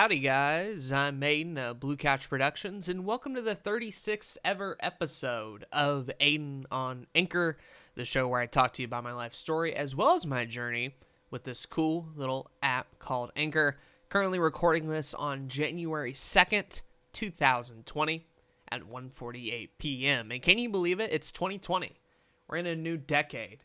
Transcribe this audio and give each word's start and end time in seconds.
Howdy, 0.00 0.20
guys. 0.20 0.92
I'm 0.92 1.20
Aiden 1.20 1.58
of 1.58 1.78
Blue 1.78 1.94
Couch 1.94 2.30
Productions, 2.30 2.88
and 2.88 3.04
welcome 3.04 3.34
to 3.34 3.42
the 3.42 3.54
36th 3.54 4.38
ever 4.42 4.78
episode 4.80 5.66
of 5.72 6.08
Aiden 6.18 6.64
on 6.70 7.06
Anchor, 7.14 7.58
the 7.96 8.06
show 8.06 8.26
where 8.26 8.40
I 8.40 8.46
talk 8.46 8.72
to 8.72 8.82
you 8.82 8.86
about 8.86 9.04
my 9.04 9.12
life 9.12 9.34
story 9.34 9.76
as 9.76 9.94
well 9.94 10.14
as 10.14 10.24
my 10.24 10.46
journey 10.46 10.94
with 11.30 11.44
this 11.44 11.66
cool 11.66 12.08
little 12.16 12.50
app 12.62 12.98
called 12.98 13.30
Anchor. 13.36 13.76
Currently 14.08 14.38
recording 14.38 14.88
this 14.88 15.12
on 15.12 15.48
January 15.48 16.14
2nd, 16.14 16.80
2020 17.12 18.26
at 18.72 18.80
1:48 18.84 19.68
p.m. 19.76 20.30
And 20.30 20.40
can 20.40 20.56
you 20.56 20.70
believe 20.70 20.98
it? 20.98 21.12
It's 21.12 21.30
2020. 21.30 22.00
We're 22.48 22.56
in 22.56 22.64
a 22.64 22.74
new 22.74 22.96
decade. 22.96 23.64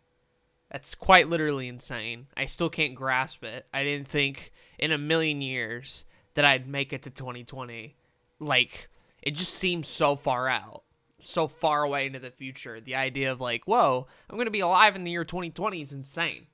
That's 0.69 0.95
quite 0.95 1.29
literally 1.29 1.69
insane. 1.69 2.27
I 2.35 2.45
still 2.45 2.69
can't 2.69 2.93
grasp 2.93 3.45
it. 3.45 3.67
I 3.73 3.85
didn't 3.85 4.09
think 4.09 4.51
in 4.77 4.91
a 4.91 4.97
million 4.97 5.41
years 5.41 6.03
that 6.35 6.45
I'd 6.45 6.67
make 6.67 6.93
it 6.93 7.03
to 7.03 7.09
2020. 7.09 7.95
Like, 8.39 8.89
it 9.21 9.31
just 9.31 9.53
seems 9.53 9.87
so 9.87 10.15
far 10.15 10.47
out, 10.47 10.83
so 11.19 11.47
far 11.47 11.83
away 11.83 12.05
into 12.05 12.19
the 12.19 12.31
future. 12.31 12.79
The 12.79 12.95
idea 12.95 13.31
of, 13.31 13.41
like, 13.41 13.63
whoa, 13.65 14.07
I'm 14.29 14.37
going 14.37 14.45
to 14.45 14.51
be 14.51 14.59
alive 14.59 14.95
in 14.95 15.03
the 15.03 15.11
year 15.11 15.25
2020 15.25 15.81
is 15.81 15.91
insane. 15.91 16.47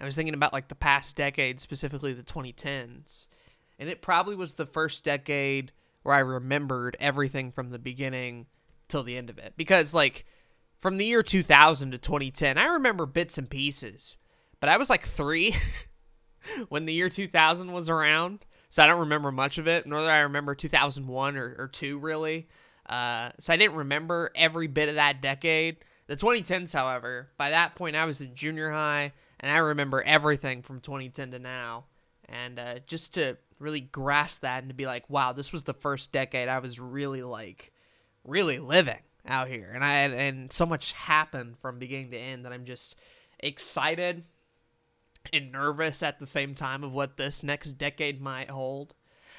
I 0.00 0.04
was 0.04 0.16
thinking 0.16 0.34
about, 0.34 0.52
like, 0.52 0.68
the 0.68 0.74
past 0.74 1.14
decade, 1.14 1.60
specifically 1.60 2.12
the 2.12 2.22
2010s. 2.22 3.26
And 3.78 3.88
it 3.88 4.02
probably 4.02 4.34
was 4.34 4.54
the 4.54 4.66
first 4.66 5.04
decade 5.04 5.72
where 6.02 6.14
I 6.14 6.20
remembered 6.20 6.96
everything 6.98 7.52
from 7.52 7.70
the 7.70 7.78
beginning 7.78 8.46
till 8.88 9.02
the 9.02 9.16
end 9.16 9.30
of 9.30 9.38
it. 9.38 9.54
Because, 9.56 9.94
like, 9.94 10.24
from 10.78 10.96
the 10.96 11.06
year 11.06 11.22
2000 11.22 11.92
to 11.92 11.98
2010, 11.98 12.58
I 12.58 12.64
remember 12.64 13.06
bits 13.06 13.38
and 13.38 13.48
pieces. 13.48 14.16
But 14.58 14.68
I 14.68 14.76
was 14.76 14.90
like 14.90 15.02
three 15.02 15.54
when 16.68 16.86
the 16.86 16.92
year 16.92 17.08
2000 17.08 17.72
was 17.72 17.88
around. 17.88 18.44
So 18.68 18.82
I 18.82 18.86
don't 18.86 19.00
remember 19.00 19.30
much 19.30 19.58
of 19.58 19.68
it, 19.68 19.86
nor 19.86 20.00
do 20.00 20.06
I 20.06 20.20
remember 20.20 20.54
2001 20.54 21.36
or, 21.36 21.56
or 21.58 21.68
2, 21.68 21.98
really. 21.98 22.48
Uh, 22.86 23.30
so 23.38 23.52
I 23.52 23.56
didn't 23.56 23.76
remember 23.76 24.30
every 24.34 24.66
bit 24.66 24.88
of 24.88 24.94
that 24.94 25.20
decade. 25.20 25.76
The 26.06 26.16
2010s, 26.16 26.72
however, 26.72 27.28
by 27.36 27.50
that 27.50 27.74
point 27.74 27.96
I 27.96 28.06
was 28.06 28.20
in 28.20 28.34
junior 28.34 28.70
high, 28.70 29.12
and 29.40 29.52
I 29.52 29.58
remember 29.58 30.02
everything 30.02 30.62
from 30.62 30.80
2010 30.80 31.32
to 31.32 31.38
now. 31.38 31.84
And 32.28 32.58
uh, 32.58 32.74
just 32.86 33.14
to 33.14 33.36
really 33.58 33.80
grasp 33.80 34.42
that 34.42 34.62
and 34.62 34.70
to 34.70 34.74
be 34.74 34.86
like, 34.86 35.08
wow, 35.08 35.32
this 35.32 35.52
was 35.52 35.64
the 35.64 35.74
first 35.74 36.12
decade 36.12 36.48
I 36.48 36.58
was 36.58 36.80
really 36.80 37.22
like, 37.22 37.72
really 38.24 38.58
living 38.58 39.00
out 39.26 39.48
here. 39.48 39.70
And 39.74 39.84
I 39.84 39.94
and 39.94 40.52
so 40.52 40.66
much 40.66 40.92
happened 40.92 41.58
from 41.58 41.78
beginning 41.78 42.10
to 42.10 42.18
end 42.18 42.44
that 42.44 42.52
I'm 42.52 42.64
just 42.64 42.96
excited 43.38 44.24
and 45.32 45.52
nervous 45.52 46.02
at 46.02 46.18
the 46.18 46.26
same 46.26 46.54
time 46.54 46.84
of 46.84 46.92
what 46.92 47.16
this 47.16 47.42
next 47.42 47.72
decade 47.72 48.20
might 48.20 48.50
hold. 48.50 48.94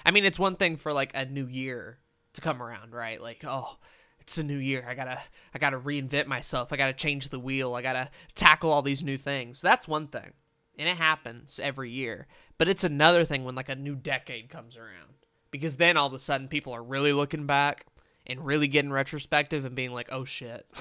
I 0.05 0.11
mean, 0.11 0.25
it's 0.25 0.39
one 0.39 0.55
thing 0.55 0.75
for 0.77 0.93
like 0.93 1.11
a 1.15 1.25
new 1.25 1.47
year 1.47 1.99
to 2.33 2.41
come 2.41 2.61
around, 2.61 2.93
right? 2.93 3.21
Like, 3.21 3.43
oh, 3.45 3.77
it's 4.19 4.37
a 4.37 4.43
new 4.43 4.57
year. 4.57 4.85
I 4.87 4.95
gotta, 4.95 5.19
I 5.53 5.59
gotta 5.59 5.79
reinvent 5.79 6.27
myself. 6.27 6.73
I 6.73 6.77
gotta 6.77 6.93
change 6.93 7.29
the 7.29 7.39
wheel. 7.39 7.75
I 7.75 7.81
gotta 7.81 8.09
tackle 8.35 8.71
all 8.71 8.81
these 8.81 9.03
new 9.03 9.17
things. 9.17 9.61
That's 9.61 9.87
one 9.87 10.07
thing, 10.07 10.33
and 10.77 10.89
it 10.89 10.97
happens 10.97 11.59
every 11.61 11.91
year. 11.91 12.27
But 12.57 12.67
it's 12.67 12.83
another 12.83 13.25
thing 13.25 13.43
when 13.43 13.55
like 13.55 13.69
a 13.69 13.75
new 13.75 13.95
decade 13.95 14.49
comes 14.49 14.77
around, 14.77 15.15
because 15.51 15.77
then 15.77 15.97
all 15.97 16.07
of 16.07 16.13
a 16.13 16.19
sudden 16.19 16.47
people 16.47 16.73
are 16.73 16.83
really 16.83 17.13
looking 17.13 17.45
back 17.45 17.85
and 18.25 18.45
really 18.45 18.67
getting 18.67 18.91
retrospective 18.91 19.65
and 19.65 19.75
being 19.75 19.91
like, 19.91 20.09
oh 20.11 20.25
shit. 20.25 20.65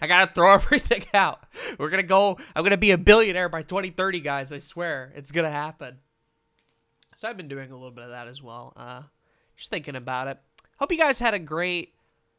I 0.00 0.06
gotta 0.06 0.32
throw 0.32 0.54
everything 0.54 1.04
out. 1.14 1.44
We're 1.78 1.90
gonna 1.90 2.02
go. 2.02 2.38
I'm 2.54 2.62
gonna 2.62 2.76
be 2.76 2.90
a 2.90 2.98
billionaire 2.98 3.48
by 3.48 3.62
2030, 3.62 4.20
guys. 4.20 4.52
I 4.52 4.58
swear, 4.58 5.12
it's 5.14 5.32
gonna 5.32 5.50
happen. 5.50 5.98
So 7.16 7.28
I've 7.28 7.36
been 7.36 7.48
doing 7.48 7.70
a 7.70 7.74
little 7.74 7.90
bit 7.90 8.04
of 8.04 8.10
that 8.10 8.28
as 8.28 8.42
well. 8.42 8.72
Uh, 8.76 9.02
just 9.56 9.70
thinking 9.70 9.96
about 9.96 10.28
it. 10.28 10.38
Hope 10.78 10.92
you 10.92 10.98
guys 10.98 11.18
had 11.18 11.34
a 11.34 11.38
great 11.38 11.94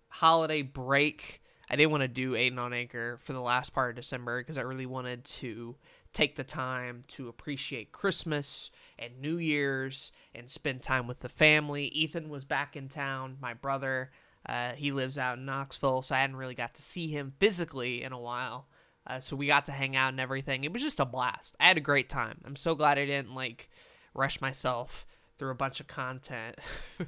holiday 0.08 0.62
break. 0.62 1.42
I 1.70 1.76
didn't 1.76 1.92
want 1.92 2.02
to 2.02 2.08
do 2.08 2.32
Aiden 2.32 2.58
on 2.58 2.74
Anchor 2.74 3.20
for 3.22 3.34
the 3.34 3.42
last 3.42 3.74
part 3.74 3.92
of 3.92 3.96
December 3.96 4.40
because 4.40 4.58
I 4.58 4.62
really 4.62 4.86
wanted 4.86 5.24
to 5.26 5.76
take 6.14 6.36
the 6.36 6.44
time 6.44 7.04
to 7.10 7.28
appreciate 7.28 7.92
Christmas 7.92 8.72
and 8.98 9.20
New 9.22 9.38
Year's 9.38 10.12
and 10.34 10.50
spend 10.50 10.82
time 10.82 11.08
with 11.08 11.20
the 11.20 11.30
family. 11.30 11.86
Ethan 11.88 12.30
was 12.30 12.44
back 12.44 12.76
in 12.76 12.90
town, 12.90 13.38
my 13.40 13.54
brother. 13.54 14.12
Uh, 14.46 14.72
he 14.72 14.92
lives 14.92 15.18
out 15.18 15.38
in 15.38 15.46
Knoxville, 15.46 16.02
so 16.02 16.16
I 16.16 16.20
hadn't 16.20 16.38
really 16.38 16.56
got 16.56 16.74
to 16.76 16.82
see 16.82 17.08
him 17.08 17.34
physically 17.40 18.04
in 18.04 18.12
a 18.12 18.20
while. 18.20 18.68
Uh, 19.06 19.20
so 19.20 19.36
we 19.36 19.48
got 19.48 19.66
to 19.66 19.72
hang 19.72 19.96
out 19.96 20.10
and 20.10 20.20
everything. 20.20 20.64
It 20.64 20.74
was 20.74 20.82
just 20.82 21.00
a 21.00 21.06
blast. 21.06 21.56
I 21.60 21.68
had 21.68 21.78
a 21.78 21.82
great 21.82 22.10
time. 22.10 22.42
I'm 22.46 22.56
so 22.56 22.76
glad 22.76 22.98
I 23.00 23.06
didn't 23.06 23.34
like 23.34 23.70
rush 24.14 24.40
myself 24.42 25.06
through 25.38 25.52
a 25.52 25.56
bunch 25.56 25.80
of 25.80 25.88
content 25.88 26.58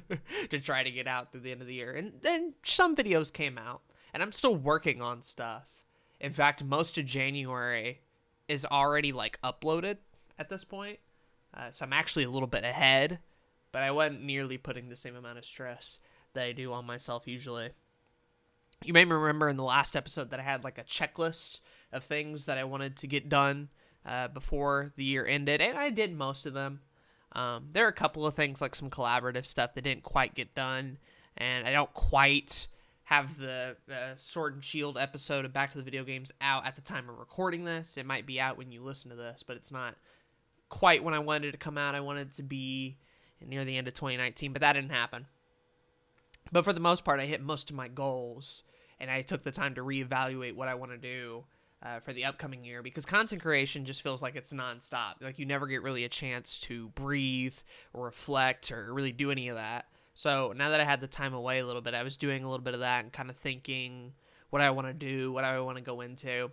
to 0.50 0.58
try 0.58 0.82
to 0.82 0.90
get 0.90 1.06
out 1.06 1.30
through 1.30 1.42
the 1.42 1.52
end 1.52 1.60
of 1.60 1.66
the 1.66 1.74
year. 1.74 1.92
And 1.92 2.14
then 2.22 2.54
some 2.64 2.96
videos 2.96 3.32
came 3.32 3.58
out, 3.58 3.82
and 4.12 4.22
I'm 4.22 4.32
still 4.32 4.56
working 4.56 5.02
on 5.02 5.22
stuff. 5.22 5.84
In 6.20 6.32
fact, 6.32 6.64
most 6.64 6.96
of 6.98 7.04
January 7.04 8.00
is 8.48 8.66
already 8.66 9.12
like 9.12 9.40
uploaded 9.42 9.98
at 10.38 10.48
this 10.48 10.64
point. 10.64 10.98
Uh, 11.54 11.70
so 11.70 11.84
I'm 11.84 11.92
actually 11.92 12.24
a 12.24 12.30
little 12.30 12.48
bit 12.48 12.64
ahead, 12.64 13.18
but 13.70 13.82
I 13.82 13.90
wasn't 13.90 14.24
nearly 14.24 14.56
putting 14.56 14.88
the 14.88 14.96
same 14.96 15.14
amount 15.14 15.38
of 15.38 15.44
stress 15.44 16.00
that 16.34 16.44
I 16.44 16.52
do 16.52 16.72
on 16.72 16.86
myself 16.86 17.26
usually. 17.26 17.70
You 18.84 18.92
may 18.92 19.04
remember 19.04 19.48
in 19.48 19.56
the 19.56 19.62
last 19.62 19.94
episode 19.94 20.30
that 20.30 20.40
I 20.40 20.42
had 20.42 20.64
like 20.64 20.78
a 20.78 20.84
checklist 20.84 21.60
of 21.92 22.04
things 22.04 22.46
that 22.46 22.58
I 22.58 22.64
wanted 22.64 22.96
to 22.98 23.06
get 23.06 23.28
done 23.28 23.68
uh, 24.04 24.28
before 24.28 24.92
the 24.96 25.04
year 25.04 25.24
ended, 25.24 25.60
and 25.60 25.78
I 25.78 25.90
did 25.90 26.16
most 26.16 26.46
of 26.46 26.54
them. 26.54 26.80
Um, 27.32 27.68
there 27.72 27.84
are 27.86 27.88
a 27.88 27.94
couple 27.94 28.26
of 28.26 28.34
things 28.34 28.60
like 28.60 28.74
some 28.74 28.90
collaborative 28.90 29.46
stuff 29.46 29.74
that 29.74 29.84
didn't 29.84 30.02
quite 30.02 30.34
get 30.34 30.54
done, 30.54 30.98
and 31.36 31.66
I 31.66 31.72
don't 31.72 31.92
quite 31.94 32.66
have 33.04 33.38
the 33.38 33.76
uh, 33.90 34.14
Sword 34.16 34.54
and 34.54 34.64
Shield 34.64 34.98
episode 34.98 35.44
of 35.44 35.52
Back 35.52 35.70
to 35.70 35.78
the 35.78 35.84
Video 35.84 36.04
Games 36.04 36.32
out 36.40 36.66
at 36.66 36.74
the 36.74 36.80
time 36.80 37.08
of 37.08 37.18
recording 37.18 37.64
this. 37.64 37.96
It 37.96 38.06
might 38.06 38.26
be 38.26 38.40
out 38.40 38.58
when 38.58 38.72
you 38.72 38.82
listen 38.82 39.10
to 39.10 39.16
this, 39.16 39.42
but 39.42 39.56
it's 39.56 39.72
not 39.72 39.96
quite 40.68 41.04
when 41.04 41.14
I 41.14 41.18
wanted 41.18 41.48
it 41.48 41.52
to 41.52 41.58
come 41.58 41.78
out. 41.78 41.94
I 41.94 42.00
wanted 42.00 42.28
it 42.28 42.32
to 42.34 42.42
be 42.42 42.96
near 43.46 43.64
the 43.64 43.76
end 43.76 43.88
of 43.88 43.94
2019, 43.94 44.52
but 44.52 44.60
that 44.60 44.74
didn't 44.74 44.90
happen. 44.92 45.26
But 46.50 46.64
for 46.64 46.72
the 46.72 46.80
most 46.80 47.04
part, 47.04 47.20
I 47.20 47.26
hit 47.26 47.40
most 47.40 47.70
of 47.70 47.76
my 47.76 47.88
goals, 47.88 48.62
and 48.98 49.10
I 49.10 49.22
took 49.22 49.42
the 49.42 49.52
time 49.52 49.74
to 49.76 49.82
reevaluate 49.82 50.54
what 50.54 50.68
I 50.68 50.74
want 50.74 50.92
to 50.92 50.98
do 50.98 51.44
uh, 51.82 52.00
for 52.00 52.12
the 52.12 52.24
upcoming 52.24 52.64
year 52.64 52.82
because 52.82 53.04
content 53.04 53.42
creation 53.42 53.84
just 53.84 54.02
feels 54.02 54.22
like 54.22 54.36
it's 54.36 54.52
nonstop. 54.52 55.14
Like 55.20 55.38
you 55.38 55.46
never 55.46 55.66
get 55.66 55.82
really 55.82 56.04
a 56.04 56.08
chance 56.08 56.58
to 56.60 56.88
breathe 56.90 57.56
or 57.92 58.04
reflect 58.04 58.70
or 58.70 58.92
really 58.92 59.12
do 59.12 59.30
any 59.30 59.48
of 59.48 59.56
that. 59.56 59.86
So 60.14 60.52
now 60.54 60.70
that 60.70 60.80
I 60.80 60.84
had 60.84 61.00
the 61.00 61.06
time 61.06 61.34
away 61.34 61.58
a 61.58 61.66
little 61.66 61.82
bit, 61.82 61.94
I 61.94 62.02
was 62.02 62.16
doing 62.16 62.44
a 62.44 62.48
little 62.48 62.62
bit 62.62 62.74
of 62.74 62.80
that 62.80 63.02
and 63.02 63.12
kind 63.12 63.30
of 63.30 63.36
thinking 63.36 64.12
what 64.50 64.62
I 64.62 64.70
want 64.70 64.86
to 64.88 64.92
do, 64.92 65.32
what 65.32 65.44
I 65.44 65.58
want 65.60 65.78
to 65.78 65.82
go 65.82 66.02
into. 66.02 66.50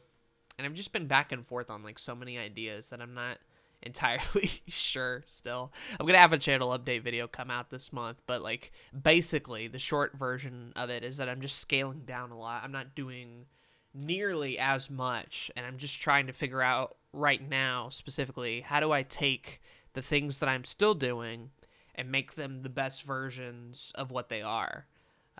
And 0.57 0.65
I've 0.65 0.73
just 0.73 0.93
been 0.93 1.07
back 1.07 1.31
and 1.31 1.45
forth 1.45 1.69
on 1.69 1.83
like 1.83 1.99
so 1.99 2.15
many 2.15 2.37
ideas 2.37 2.87
that 2.87 3.01
I'm 3.01 3.13
not 3.13 3.37
entirely 3.81 4.51
sure 4.67 5.23
still. 5.27 5.71
I'm 5.99 6.05
going 6.05 6.13
to 6.13 6.19
have 6.19 6.33
a 6.33 6.37
channel 6.37 6.77
update 6.77 7.03
video 7.03 7.27
come 7.27 7.51
out 7.51 7.69
this 7.69 7.93
month, 7.93 8.21
but 8.25 8.41
like 8.41 8.71
basically 8.99 9.67
the 9.67 9.79
short 9.79 10.17
version 10.17 10.73
of 10.75 10.89
it 10.89 11.03
is 11.03 11.17
that 11.17 11.29
I'm 11.29 11.41
just 11.41 11.59
scaling 11.59 12.03
down 12.05 12.31
a 12.31 12.37
lot. 12.37 12.63
I'm 12.63 12.71
not 12.71 12.95
doing 12.95 13.45
nearly 13.93 14.57
as 14.59 14.89
much 14.89 15.49
and 15.55 15.65
I'm 15.65 15.77
just 15.77 15.99
trying 15.99 16.27
to 16.27 16.33
figure 16.33 16.61
out 16.61 16.97
right 17.11 17.47
now 17.47 17.89
specifically 17.89 18.61
how 18.61 18.79
do 18.79 18.91
I 18.91 19.03
take 19.03 19.61
the 19.93 20.01
things 20.01 20.37
that 20.37 20.49
I'm 20.49 20.63
still 20.63 20.93
doing 20.93 21.49
and 21.95 22.11
make 22.11 22.35
them 22.35 22.61
the 22.61 22.69
best 22.69 23.03
versions 23.03 23.91
of 23.95 24.11
what 24.11 24.29
they 24.29 24.41
are. 24.41 24.85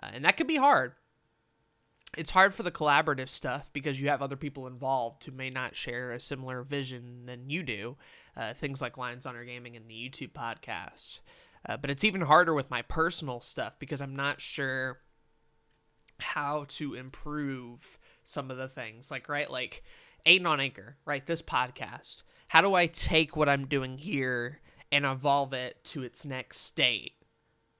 Uh, 0.02 0.10
and 0.12 0.24
that 0.24 0.36
could 0.36 0.46
be 0.46 0.56
hard. 0.56 0.92
It's 2.16 2.32
hard 2.32 2.54
for 2.54 2.64
the 2.64 2.72
collaborative 2.72 3.28
stuff 3.28 3.70
because 3.72 4.00
you 4.00 4.08
have 4.08 4.20
other 4.20 4.36
people 4.36 4.66
involved 4.66 5.24
who 5.24 5.32
may 5.32 5.48
not 5.48 5.76
share 5.76 6.12
a 6.12 6.20
similar 6.20 6.62
vision 6.62 7.26
than 7.26 7.50
you 7.50 7.62
do. 7.62 7.96
Uh, 8.36 8.52
things 8.52 8.82
like 8.82 8.98
Lions 8.98 9.26
Honor 9.26 9.44
Gaming 9.44 9.76
and 9.76 9.88
the 9.88 9.94
YouTube 9.94 10.32
podcast. 10.32 11.20
Uh, 11.68 11.76
but 11.76 11.90
it's 11.90 12.04
even 12.04 12.22
harder 12.22 12.54
with 12.54 12.70
my 12.70 12.82
personal 12.82 13.40
stuff 13.40 13.78
because 13.78 14.00
I'm 14.00 14.16
not 14.16 14.40
sure 14.40 14.98
how 16.18 16.64
to 16.68 16.94
improve 16.94 17.98
some 18.24 18.50
of 18.50 18.56
the 18.56 18.68
things. 18.68 19.10
Like, 19.10 19.28
right, 19.28 19.50
like 19.50 19.84
Aiden 20.26 20.46
on 20.46 20.60
Anchor, 20.60 20.96
right? 21.04 21.24
This 21.24 21.42
podcast. 21.42 22.22
How 22.48 22.60
do 22.60 22.74
I 22.74 22.86
take 22.86 23.36
what 23.36 23.48
I'm 23.48 23.66
doing 23.66 23.98
here 23.98 24.60
and 24.90 25.04
evolve 25.04 25.52
it 25.52 25.84
to 25.84 26.02
its 26.02 26.24
next 26.24 26.58
state, 26.58 27.12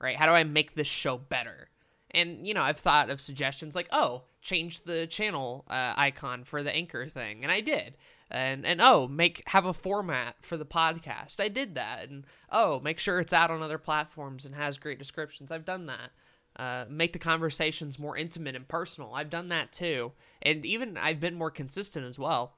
right? 0.00 0.16
How 0.16 0.26
do 0.26 0.32
I 0.32 0.44
make 0.44 0.74
this 0.74 0.86
show 0.86 1.18
better? 1.18 1.68
And 2.12 2.46
you 2.46 2.54
know, 2.54 2.62
I've 2.62 2.78
thought 2.78 3.10
of 3.10 3.20
suggestions 3.20 3.74
like, 3.74 3.88
oh, 3.92 4.24
change 4.40 4.82
the 4.82 5.06
channel 5.06 5.64
uh, 5.68 5.94
icon 5.96 6.44
for 6.44 6.62
the 6.62 6.74
anchor 6.74 7.06
thing, 7.06 7.42
and 7.42 7.52
I 7.52 7.60
did. 7.60 7.96
And 8.30 8.64
and 8.64 8.80
oh, 8.80 9.08
make 9.08 9.42
have 9.48 9.66
a 9.66 9.74
format 9.74 10.36
for 10.40 10.56
the 10.56 10.66
podcast. 10.66 11.40
I 11.40 11.48
did 11.48 11.74
that. 11.74 12.08
And 12.08 12.24
oh, 12.50 12.80
make 12.80 12.98
sure 12.98 13.20
it's 13.20 13.32
out 13.32 13.50
on 13.50 13.62
other 13.62 13.78
platforms 13.78 14.44
and 14.44 14.54
has 14.54 14.78
great 14.78 14.98
descriptions. 14.98 15.50
I've 15.50 15.64
done 15.64 15.86
that. 15.86 16.10
Uh, 16.56 16.84
make 16.88 17.12
the 17.12 17.18
conversations 17.18 17.98
more 17.98 18.16
intimate 18.16 18.56
and 18.56 18.68
personal. 18.68 19.14
I've 19.14 19.30
done 19.30 19.46
that 19.48 19.72
too, 19.72 20.12
and 20.42 20.66
even 20.66 20.96
I've 20.96 21.20
been 21.20 21.34
more 21.34 21.50
consistent 21.50 22.04
as 22.04 22.18
well. 22.18 22.56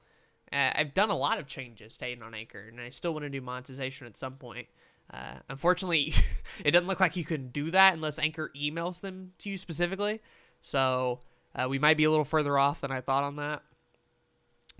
Uh, 0.51 0.71
I've 0.75 0.93
done 0.93 1.09
a 1.09 1.17
lot 1.17 1.39
of 1.39 1.47
changes 1.47 1.97
to 1.97 2.19
on 2.21 2.33
Anchor, 2.33 2.65
and 2.67 2.79
I 2.79 2.89
still 2.89 3.13
want 3.13 3.23
to 3.23 3.29
do 3.29 3.41
monetization 3.41 4.05
at 4.05 4.17
some 4.17 4.35
point. 4.35 4.67
Uh, 5.11 5.35
unfortunately, 5.49 6.13
it 6.65 6.71
doesn't 6.71 6.87
look 6.87 6.99
like 6.99 7.15
you 7.15 7.25
can 7.25 7.49
do 7.49 7.71
that 7.71 7.93
unless 7.93 8.19
Anchor 8.19 8.51
emails 8.55 9.01
them 9.01 9.33
to 9.39 9.49
you 9.49 9.57
specifically. 9.57 10.21
So 10.61 11.19
uh, 11.55 11.67
we 11.69 11.79
might 11.79 11.97
be 11.97 12.03
a 12.03 12.09
little 12.09 12.25
further 12.25 12.57
off 12.57 12.81
than 12.81 12.91
I 12.91 13.01
thought 13.01 13.23
on 13.23 13.35
that. 13.37 13.61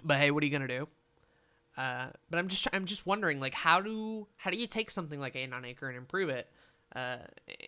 But 0.03 0.17
hey, 0.17 0.31
what 0.31 0.43
are 0.43 0.45
you 0.45 0.51
gonna 0.51 0.67
do? 0.67 0.87
Uh, 1.77 2.07
but 2.29 2.37
I'm 2.37 2.47
just 2.47 2.67
I'm 2.73 2.85
just 2.85 3.05
wondering 3.05 3.39
like 3.39 3.53
how 3.53 3.81
do 3.81 4.27
how 4.37 4.51
do 4.51 4.57
you 4.57 4.67
take 4.67 4.91
something 4.91 5.19
like 5.19 5.33
Aiden 5.33 5.53
on 5.53 5.65
Anchor 5.65 5.87
and 5.87 5.97
improve 5.97 6.29
it? 6.29 6.49
Uh, 6.95 7.17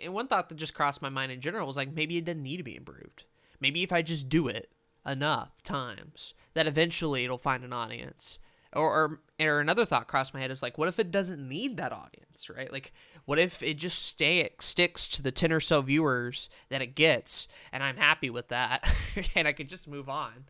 and 0.03 0.13
one 0.13 0.27
thought 0.27 0.49
that 0.49 0.55
just 0.55 0.73
crossed 0.75 1.01
my 1.01 1.09
mind 1.09 1.31
in 1.31 1.41
general 1.41 1.65
was 1.65 1.77
like 1.77 1.93
maybe 1.93 2.17
it 2.17 2.25
doesn't 2.25 2.43
need 2.43 2.57
to 2.57 2.63
be 2.63 2.75
improved. 2.75 3.25
Maybe 3.59 3.83
if 3.83 3.91
I 3.91 4.01
just 4.01 4.29
do 4.29 4.47
it 4.47 4.69
enough 5.05 5.61
times, 5.63 6.33
that 6.53 6.67
eventually 6.67 7.23
it'll 7.23 7.37
find 7.37 7.63
an 7.63 7.73
audience. 7.73 8.37
Or, 8.75 9.19
or, 9.39 9.45
or 9.45 9.59
another 9.59 9.85
thought 9.85 10.07
crossed 10.07 10.33
my 10.33 10.41
head 10.41 10.51
is 10.51 10.61
like, 10.61 10.77
what 10.77 10.87
if 10.87 10.99
it 10.99 11.11
doesn't 11.11 11.47
need 11.47 11.77
that 11.77 11.93
audience, 11.93 12.49
right? 12.49 12.71
Like, 12.71 12.93
what 13.25 13.39
if 13.39 13.63
it 13.63 13.75
just 13.77 14.03
stay 14.03 14.49
sticks 14.59 15.07
to 15.09 15.21
the 15.21 15.31
ten 15.31 15.51
or 15.51 15.59
so 15.59 15.81
viewers 15.81 16.49
that 16.69 16.81
it 16.81 16.95
gets, 16.95 17.47
and 17.71 17.83
I'm 17.83 17.97
happy 17.97 18.29
with 18.29 18.49
that, 18.49 18.87
and 19.35 19.47
I 19.47 19.53
could 19.53 19.69
just 19.69 19.87
move 19.87 20.09
on. 20.09 20.45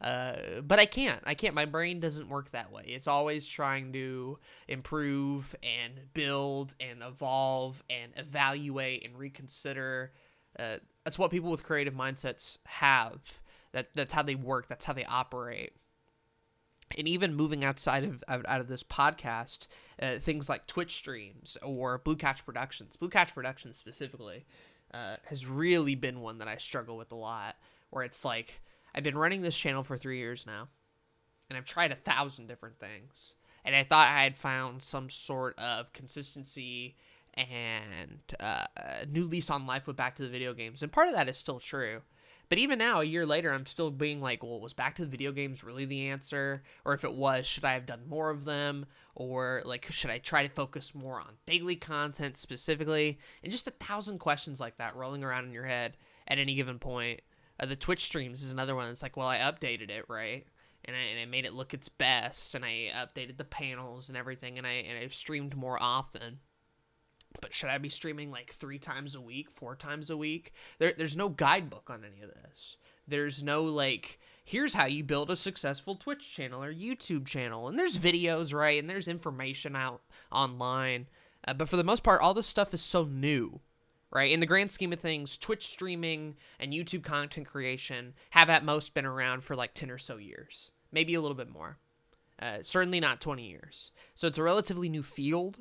Uh, 0.00 0.60
but 0.62 0.78
I 0.78 0.86
can't. 0.86 1.20
I 1.24 1.34
can't. 1.34 1.54
My 1.54 1.64
brain 1.64 2.00
doesn't 2.00 2.28
work 2.28 2.52
that 2.52 2.70
way. 2.70 2.84
It's 2.86 3.08
always 3.08 3.48
trying 3.48 3.92
to 3.94 4.38
improve 4.68 5.56
and 5.62 5.94
build 6.14 6.74
and 6.78 7.02
evolve 7.02 7.82
and 7.90 8.12
evaluate 8.16 9.04
and 9.04 9.18
reconsider. 9.18 10.12
Uh, 10.58 10.76
that's 11.04 11.18
what 11.18 11.30
people 11.30 11.50
with 11.50 11.64
creative 11.64 11.94
mindsets 11.94 12.58
have. 12.66 13.40
That 13.72 13.88
that's 13.94 14.12
how 14.12 14.22
they 14.22 14.36
work. 14.36 14.68
That's 14.68 14.84
how 14.84 14.92
they 14.92 15.04
operate. 15.04 15.72
And 16.96 17.06
even 17.06 17.34
moving 17.34 17.64
outside 17.64 18.04
of 18.04 18.24
out 18.28 18.60
of 18.60 18.68
this 18.68 18.82
podcast, 18.82 19.66
uh, 20.00 20.18
things 20.18 20.48
like 20.48 20.66
Twitch 20.66 20.96
streams 20.96 21.58
or 21.62 21.98
Blue 21.98 22.16
Couch 22.16 22.44
Productions, 22.46 22.96
Blue 22.96 23.10
Couch 23.10 23.34
Productions 23.34 23.76
specifically, 23.76 24.46
uh, 24.94 25.16
has 25.26 25.46
really 25.46 25.94
been 25.94 26.20
one 26.20 26.38
that 26.38 26.48
I 26.48 26.56
struggle 26.56 26.96
with 26.96 27.12
a 27.12 27.16
lot. 27.16 27.56
Where 27.90 28.04
it's 28.04 28.24
like 28.24 28.62
I've 28.94 29.04
been 29.04 29.18
running 29.18 29.42
this 29.42 29.56
channel 29.56 29.82
for 29.82 29.98
three 29.98 30.18
years 30.18 30.46
now, 30.46 30.68
and 31.50 31.58
I've 31.58 31.66
tried 31.66 31.92
a 31.92 31.96
thousand 31.96 32.46
different 32.46 32.78
things. 32.78 33.34
And 33.64 33.76
I 33.76 33.82
thought 33.82 34.08
I 34.08 34.22
had 34.22 34.36
found 34.36 34.82
some 34.82 35.10
sort 35.10 35.58
of 35.58 35.92
consistency 35.92 36.96
and 37.34 38.20
uh, 38.40 38.64
a 38.76 39.06
new 39.06 39.24
lease 39.24 39.50
on 39.50 39.66
life 39.66 39.86
with 39.86 39.96
back 39.96 40.16
to 40.16 40.22
the 40.22 40.28
video 40.28 40.54
games. 40.54 40.82
And 40.82 40.90
part 40.90 41.08
of 41.08 41.14
that 41.14 41.28
is 41.28 41.36
still 41.36 41.60
true. 41.60 42.00
But 42.48 42.58
even 42.58 42.78
now, 42.78 43.00
a 43.00 43.04
year 43.04 43.26
later, 43.26 43.52
I'm 43.52 43.66
still 43.66 43.90
being 43.90 44.20
like, 44.20 44.42
well, 44.42 44.60
was 44.60 44.72
back 44.72 44.94
to 44.96 45.02
the 45.02 45.10
video 45.10 45.32
games 45.32 45.62
really 45.62 45.84
the 45.84 46.08
answer? 46.08 46.62
Or 46.84 46.94
if 46.94 47.04
it 47.04 47.12
was, 47.12 47.46
should 47.46 47.64
I 47.64 47.74
have 47.74 47.84
done 47.84 48.08
more 48.08 48.30
of 48.30 48.44
them? 48.44 48.86
Or 49.14 49.62
like, 49.66 49.86
should 49.90 50.10
I 50.10 50.18
try 50.18 50.46
to 50.46 50.54
focus 50.54 50.94
more 50.94 51.20
on 51.20 51.34
daily 51.46 51.76
content 51.76 52.38
specifically? 52.38 53.18
And 53.42 53.52
just 53.52 53.66
a 53.66 53.72
thousand 53.72 54.18
questions 54.18 54.60
like 54.60 54.78
that 54.78 54.96
rolling 54.96 55.24
around 55.24 55.44
in 55.44 55.52
your 55.52 55.66
head 55.66 55.96
at 56.26 56.38
any 56.38 56.54
given 56.54 56.78
point. 56.78 57.20
Uh, 57.60 57.66
the 57.66 57.76
Twitch 57.76 58.04
streams 58.04 58.42
is 58.42 58.50
another 58.50 58.74
one. 58.74 58.88
It's 58.88 59.02
like, 59.02 59.16
well, 59.16 59.28
I 59.28 59.38
updated 59.38 59.90
it, 59.90 60.04
right? 60.08 60.46
And 60.84 60.96
I, 60.96 61.00
and 61.00 61.20
I 61.20 61.24
made 61.26 61.44
it 61.44 61.52
look 61.52 61.74
its 61.74 61.88
best, 61.88 62.54
and 62.54 62.64
I 62.64 62.90
updated 62.94 63.36
the 63.36 63.44
panels 63.44 64.08
and 64.08 64.16
everything, 64.16 64.56
and 64.56 64.66
I 64.66 64.74
and 64.88 64.96
I've 64.96 65.12
streamed 65.12 65.56
more 65.56 65.76
often. 65.82 66.38
But 67.40 67.54
should 67.54 67.68
I 67.68 67.78
be 67.78 67.88
streaming 67.88 68.30
like 68.30 68.52
three 68.52 68.78
times 68.78 69.14
a 69.14 69.20
week, 69.20 69.50
four 69.50 69.76
times 69.76 70.10
a 70.10 70.16
week? 70.16 70.52
There, 70.78 70.92
there's 70.96 71.16
no 71.16 71.28
guidebook 71.28 71.88
on 71.88 72.04
any 72.04 72.22
of 72.22 72.30
this. 72.30 72.76
There's 73.06 73.42
no 73.42 73.62
like, 73.62 74.18
here's 74.44 74.74
how 74.74 74.86
you 74.86 75.04
build 75.04 75.30
a 75.30 75.36
successful 75.36 75.94
Twitch 75.94 76.34
channel 76.34 76.62
or 76.62 76.72
YouTube 76.72 77.26
channel. 77.26 77.68
And 77.68 77.78
there's 77.78 77.96
videos, 77.96 78.52
right? 78.52 78.78
And 78.78 78.88
there's 78.90 79.08
information 79.08 79.76
out 79.76 80.02
online. 80.32 81.06
Uh, 81.46 81.54
but 81.54 81.68
for 81.68 81.76
the 81.76 81.84
most 81.84 82.02
part, 82.02 82.20
all 82.20 82.34
this 82.34 82.46
stuff 82.46 82.74
is 82.74 82.82
so 82.82 83.04
new 83.04 83.60
right? 84.10 84.32
In 84.32 84.40
the 84.40 84.46
grand 84.46 84.72
scheme 84.72 84.92
of 84.92 85.00
things, 85.00 85.36
Twitch 85.36 85.66
streaming 85.66 86.36
and 86.58 86.72
YouTube 86.72 87.02
content 87.02 87.46
creation 87.46 88.14
have 88.30 88.48
at 88.48 88.64
most 88.64 88.94
been 88.94 89.06
around 89.06 89.44
for 89.44 89.54
like 89.54 89.74
10 89.74 89.90
or 89.90 89.98
so 89.98 90.16
years, 90.16 90.70
maybe 90.92 91.14
a 91.14 91.20
little 91.20 91.36
bit 91.36 91.50
more. 91.50 91.78
Uh, 92.40 92.58
certainly 92.62 93.00
not 93.00 93.20
20 93.20 93.48
years. 93.48 93.90
So 94.14 94.28
it's 94.28 94.38
a 94.38 94.42
relatively 94.42 94.88
new 94.88 95.02
field, 95.02 95.58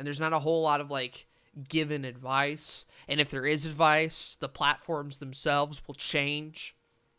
and 0.00 0.06
there's 0.06 0.18
not 0.18 0.32
a 0.32 0.38
whole 0.38 0.62
lot 0.62 0.80
of 0.80 0.90
like 0.90 1.26
given 1.68 2.06
advice. 2.06 2.86
And 3.06 3.20
if 3.20 3.30
there 3.30 3.44
is 3.44 3.66
advice, 3.66 4.34
the 4.40 4.48
platforms 4.48 5.18
themselves 5.18 5.82
will 5.86 5.94
change 5.94 6.74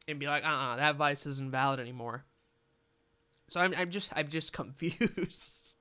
and 0.08 0.18
be 0.18 0.26
like, 0.26 0.44
uh 0.44 0.50
uh-uh, 0.50 0.76
that 0.78 0.90
advice 0.90 1.28
isn't 1.28 1.52
valid 1.52 1.80
anymore. 1.80 2.26
So 3.50 3.60
I'm, 3.60 3.76
I'm 3.78 3.92
just 3.92 4.12
I'm 4.16 4.30
just 4.30 4.52
confused. 4.54 5.76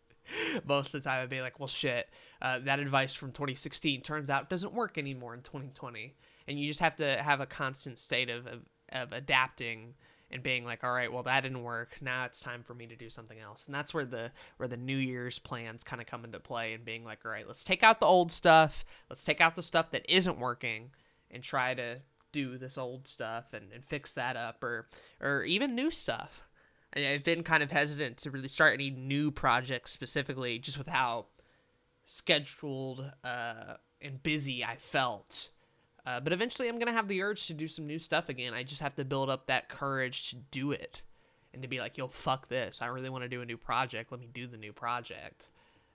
most 0.67 0.95
of 0.95 1.03
the 1.03 1.09
time 1.09 1.23
I'd 1.23 1.31
be 1.31 1.41
like, 1.41 1.59
well, 1.59 1.69
shit, 1.69 2.11
uh, 2.43 2.59
that 2.59 2.81
advice 2.81 3.15
from 3.15 3.33
2016 3.33 4.03
turns 4.03 4.29
out 4.29 4.51
doesn't 4.51 4.75
work 4.75 4.99
anymore 4.99 5.33
in 5.33 5.41
2020. 5.41 6.15
And 6.47 6.61
you 6.61 6.69
just 6.69 6.81
have 6.81 6.97
to 6.97 7.23
have 7.23 7.41
a 7.41 7.47
constant 7.47 7.99
state 7.99 8.29
of, 8.29 8.47
of, 8.47 8.61
of 8.93 9.13
adapting 9.13 9.95
and 10.31 10.43
being 10.43 10.65
like, 10.65 10.85
all 10.85 10.93
right, 10.93 11.13
well, 11.13 11.23
that 11.25 11.41
didn't 11.41 11.63
work. 11.63 11.97
Now 12.01 12.25
it's 12.25 12.41
time 12.41 12.63
for 12.63 12.75
me 12.75 12.87
to 12.87 12.97
do 12.97 13.11
something 13.11 13.39
else. 13.39 13.67
And 13.67 13.75
that's 13.75 13.93
where 13.93 14.05
the 14.05 14.31
where 14.57 14.69
the 14.69 14.77
New 14.77 14.97
Year's 14.97 15.39
plans 15.39 15.85
kind 15.85 16.01
of 16.01 16.07
come 16.07 16.25
into 16.25 16.41
play 16.41 16.73
and 16.73 16.85
being 16.85 17.05
like, 17.05 17.21
all 17.25 17.31
right, 17.31 17.47
let's 17.47 17.65
take 17.65 17.83
out 17.83 18.01
the 18.01 18.07
old 18.07 18.33
stuff. 18.33 18.85
Let's 19.09 19.25
take 19.25 19.41
out 19.41 19.55
the 19.55 19.63
stuff 19.63 19.91
that 19.91 20.07
isn't 20.09 20.39
working 20.39 20.91
and 21.31 21.43
try 21.43 21.75
to 21.75 21.99
do 22.33 22.59
this 22.59 22.79
old 22.79 23.09
stuff 23.09 23.53
and, 23.53 23.73
and 23.73 23.85
fix 23.85 24.15
that 24.15 24.37
up 24.37 24.63
or 24.63 24.87
or 25.21 25.43
even 25.43 25.75
new 25.75 25.91
stuff 25.91 26.45
I've 26.95 27.25
been 27.25 27.43
kind 27.43 27.63
of 27.63 27.71
hesitant 27.71 28.17
to 28.19 28.31
really 28.31 28.49
start 28.49 28.75
any 28.75 28.91
new 28.91 29.31
projects 29.31 29.93
specifically, 29.93 30.59
just 30.59 30.77
with 30.77 30.89
how 30.89 31.27
scheduled 32.05 33.13
uh, 33.23 33.75
and 34.01 34.23
busy 34.23 34.65
I 34.65 34.77
felt. 34.77 35.51
Uh, 36.07 36.21
but 36.21 36.33
eventually, 36.33 36.69
I'm 36.69 36.79
gonna 36.79 36.93
have 36.93 37.09
the 37.09 37.23
urge 37.23 37.47
to 37.47 37.55
do 37.55 37.69
some 37.69 37.87
new 37.87 37.99
stuff 37.99 38.29
again. 38.29 38.55
I 38.55 38.63
just 38.63 38.81
have 38.81 38.95
to 38.97 39.05
build 39.05 39.31
up 39.31 39.47
that 39.47 39.69
courage 39.69 40.31
to 40.31 40.37
do 40.37 40.73
it, 40.73 41.03
and 41.53 41.63
to 41.63 41.69
be 41.69 41.79
like, 41.79 41.99
"Yo, 41.99 42.09
fuck 42.09 42.49
this! 42.49 42.81
I 42.81 42.87
really 42.87 43.11
want 43.11 43.25
to 43.25 43.29
do 43.29 43.43
a 43.43 43.47
new 43.47 43.59
project. 43.59 44.11
Let 44.11 44.21
me 44.21 44.29
do 44.33 44.47
the 44.47 44.57
new 44.57 44.73
project." 44.73 45.49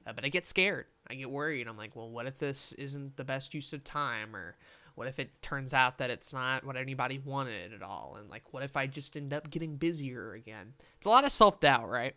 Uh, 0.06 0.14
but 0.14 0.24
I 0.24 0.30
get 0.30 0.46
scared. 0.46 0.86
I 1.08 1.16
get 1.16 1.32
worried. 1.32 1.68
I'm 1.68 1.78
like, 1.78 1.96
"Well, 1.96 2.10
what 2.10 2.28
if 2.28 2.38
this 2.38 2.74
isn't 2.74 3.18
the 3.18 3.24
best 3.24 3.54
use 3.54 3.74
of 3.74 3.84
time?" 3.84 4.36
Or 4.36 4.56
what 4.96 5.08
if 5.08 5.20
it 5.20 5.42
turns 5.42 5.74
out 5.74 5.98
that 5.98 6.10
it's 6.10 6.34
not 6.34 6.64
what 6.64 6.78
anybody 6.78 7.20
wanted 7.20 7.74
at 7.74 7.84
all? 7.84 8.16
And 8.20 8.30
like, 8.30 8.54
what 8.54 8.64
if 8.64 8.78
I 8.78 8.88
just 8.88 9.16
end 9.16 9.34
up 9.34 9.50
getting 9.50 9.76
busier 9.76 10.34
again? 10.34 10.74
It's 10.98 11.06
a 11.06 11.10
lot 11.10 11.26
of 11.26 11.32
self 11.32 11.60
doubt, 11.60 11.90
right? 11.90 12.16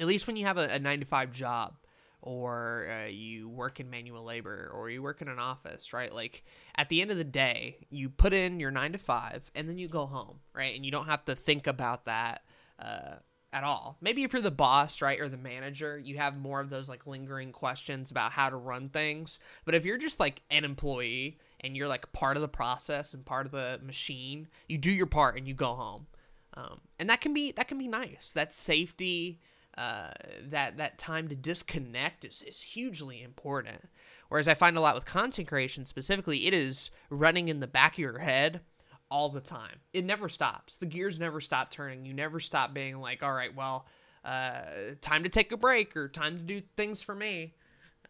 At 0.00 0.06
least 0.06 0.26
when 0.26 0.36
you 0.36 0.46
have 0.46 0.58
a, 0.58 0.64
a 0.64 0.78
nine 0.78 1.00
to 1.00 1.06
five 1.06 1.30
job 1.30 1.74
or 2.24 2.88
uh, 2.90 3.06
you 3.06 3.50
work 3.50 3.80
in 3.80 3.90
manual 3.90 4.24
labor 4.24 4.70
or 4.74 4.88
you 4.88 5.02
work 5.02 5.20
in 5.20 5.28
an 5.28 5.38
office, 5.38 5.92
right? 5.92 6.10
Like 6.10 6.42
at 6.74 6.88
the 6.88 7.02
end 7.02 7.10
of 7.10 7.18
the 7.18 7.22
day, 7.24 7.86
you 7.90 8.08
put 8.08 8.32
in 8.32 8.58
your 8.58 8.70
nine 8.70 8.92
to 8.92 8.98
five 8.98 9.50
and 9.54 9.68
then 9.68 9.76
you 9.76 9.88
go 9.88 10.06
home, 10.06 10.40
right? 10.54 10.74
And 10.74 10.86
you 10.86 10.90
don't 10.90 11.04
have 11.04 11.26
to 11.26 11.36
think 11.36 11.66
about 11.66 12.06
that 12.06 12.42
uh, 12.78 13.16
at 13.52 13.62
all. 13.62 13.98
Maybe 14.00 14.24
if 14.24 14.32
you're 14.32 14.40
the 14.40 14.50
boss, 14.50 15.02
right, 15.02 15.20
or 15.20 15.28
the 15.28 15.36
manager, 15.36 15.98
you 15.98 16.16
have 16.16 16.34
more 16.34 16.60
of 16.60 16.70
those 16.70 16.88
like 16.88 17.06
lingering 17.06 17.52
questions 17.52 18.10
about 18.10 18.32
how 18.32 18.48
to 18.48 18.56
run 18.56 18.88
things. 18.88 19.38
But 19.66 19.74
if 19.74 19.84
you're 19.84 19.98
just 19.98 20.18
like 20.18 20.40
an 20.50 20.64
employee 20.64 21.36
and 21.60 21.76
you're 21.76 21.88
like 21.88 22.10
part 22.14 22.38
of 22.38 22.40
the 22.40 22.48
process 22.48 23.12
and 23.12 23.26
part 23.26 23.44
of 23.44 23.52
the 23.52 23.80
machine, 23.84 24.48
you 24.66 24.78
do 24.78 24.90
your 24.90 25.04
part 25.04 25.36
and 25.36 25.46
you 25.46 25.52
go 25.52 25.74
home. 25.74 26.06
Um, 26.54 26.80
and 26.98 27.10
that 27.10 27.20
can 27.20 27.34
be 27.34 27.52
that 27.52 27.68
can 27.68 27.76
be 27.76 27.88
nice. 27.88 28.32
That 28.32 28.54
safety, 28.54 29.40
uh, 29.76 30.10
that 30.48 30.76
that 30.76 30.98
time 30.98 31.28
to 31.28 31.34
disconnect 31.34 32.24
is, 32.24 32.42
is 32.42 32.62
hugely 32.62 33.22
important. 33.22 33.88
Whereas 34.28 34.48
I 34.48 34.54
find 34.54 34.76
a 34.76 34.80
lot 34.80 34.94
with 34.94 35.04
content 35.04 35.48
creation 35.48 35.84
specifically, 35.84 36.46
it 36.46 36.54
is 36.54 36.90
running 37.10 37.48
in 37.48 37.60
the 37.60 37.66
back 37.66 37.94
of 37.94 37.98
your 37.98 38.18
head 38.18 38.60
all 39.10 39.28
the 39.28 39.40
time. 39.40 39.80
It 39.92 40.04
never 40.04 40.28
stops. 40.28 40.76
The 40.76 40.86
gears 40.86 41.18
never 41.18 41.40
stop 41.40 41.70
turning. 41.70 42.04
You 42.04 42.14
never 42.14 42.40
stop 42.40 42.74
being 42.74 43.00
like, 43.00 43.22
all 43.22 43.32
right, 43.32 43.54
well, 43.54 43.86
uh, 44.24 44.62
time 45.00 45.22
to 45.24 45.28
take 45.28 45.52
a 45.52 45.56
break 45.56 45.96
or 45.96 46.08
time 46.08 46.38
to 46.38 46.42
do 46.42 46.62
things 46.76 47.02
for 47.02 47.14
me. 47.14 47.54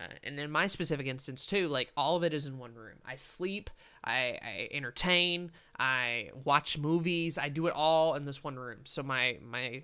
Uh, 0.00 0.04
and 0.24 0.38
in 0.38 0.50
my 0.50 0.66
specific 0.66 1.06
instance 1.06 1.46
too, 1.46 1.68
like 1.68 1.92
all 1.96 2.16
of 2.16 2.24
it 2.24 2.34
is 2.34 2.46
in 2.46 2.58
one 2.58 2.74
room. 2.74 2.96
I 3.06 3.16
sleep, 3.16 3.70
I, 4.02 4.38
I 4.42 4.68
entertain, 4.72 5.52
I 5.78 6.30
watch 6.44 6.78
movies, 6.78 7.38
I 7.38 7.48
do 7.48 7.66
it 7.66 7.74
all 7.74 8.14
in 8.14 8.24
this 8.24 8.42
one 8.42 8.56
room. 8.56 8.80
So 8.84 9.02
my 9.02 9.38
my 9.40 9.82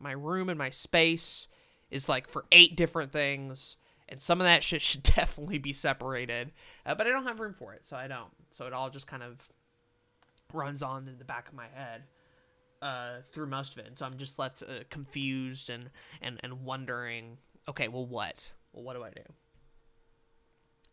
my 0.00 0.12
room 0.12 0.48
and 0.48 0.58
my 0.58 0.70
space 0.70 1.48
is 1.90 2.08
like 2.08 2.28
for 2.28 2.44
eight 2.52 2.76
different 2.76 3.12
things, 3.12 3.76
and 4.08 4.20
some 4.20 4.40
of 4.40 4.46
that 4.46 4.62
shit 4.62 4.82
should 4.82 5.02
definitely 5.16 5.58
be 5.58 5.72
separated. 5.72 6.52
Uh, 6.84 6.94
but 6.94 7.06
I 7.06 7.10
don't 7.10 7.24
have 7.24 7.40
room 7.40 7.54
for 7.54 7.74
it, 7.74 7.84
so 7.84 7.96
I 7.96 8.08
don't. 8.08 8.30
So 8.50 8.66
it 8.66 8.72
all 8.72 8.90
just 8.90 9.06
kind 9.06 9.22
of 9.22 9.48
runs 10.52 10.82
on 10.82 11.08
in 11.08 11.18
the 11.18 11.24
back 11.24 11.48
of 11.48 11.54
my 11.54 11.66
head 11.74 12.04
uh, 12.82 13.16
through 13.32 13.46
most 13.46 13.72
of 13.72 13.78
it. 13.78 13.86
And 13.86 13.98
so 13.98 14.06
I'm 14.06 14.16
just 14.16 14.38
left 14.38 14.62
uh, 14.62 14.84
confused 14.90 15.70
and, 15.70 15.90
and, 16.20 16.38
and 16.42 16.64
wondering, 16.64 17.38
okay, 17.68 17.88
well, 17.88 18.06
what? 18.06 18.52
Well, 18.72 18.84
what 18.84 18.96
do 18.96 19.02
I 19.02 19.10
do? 19.10 19.22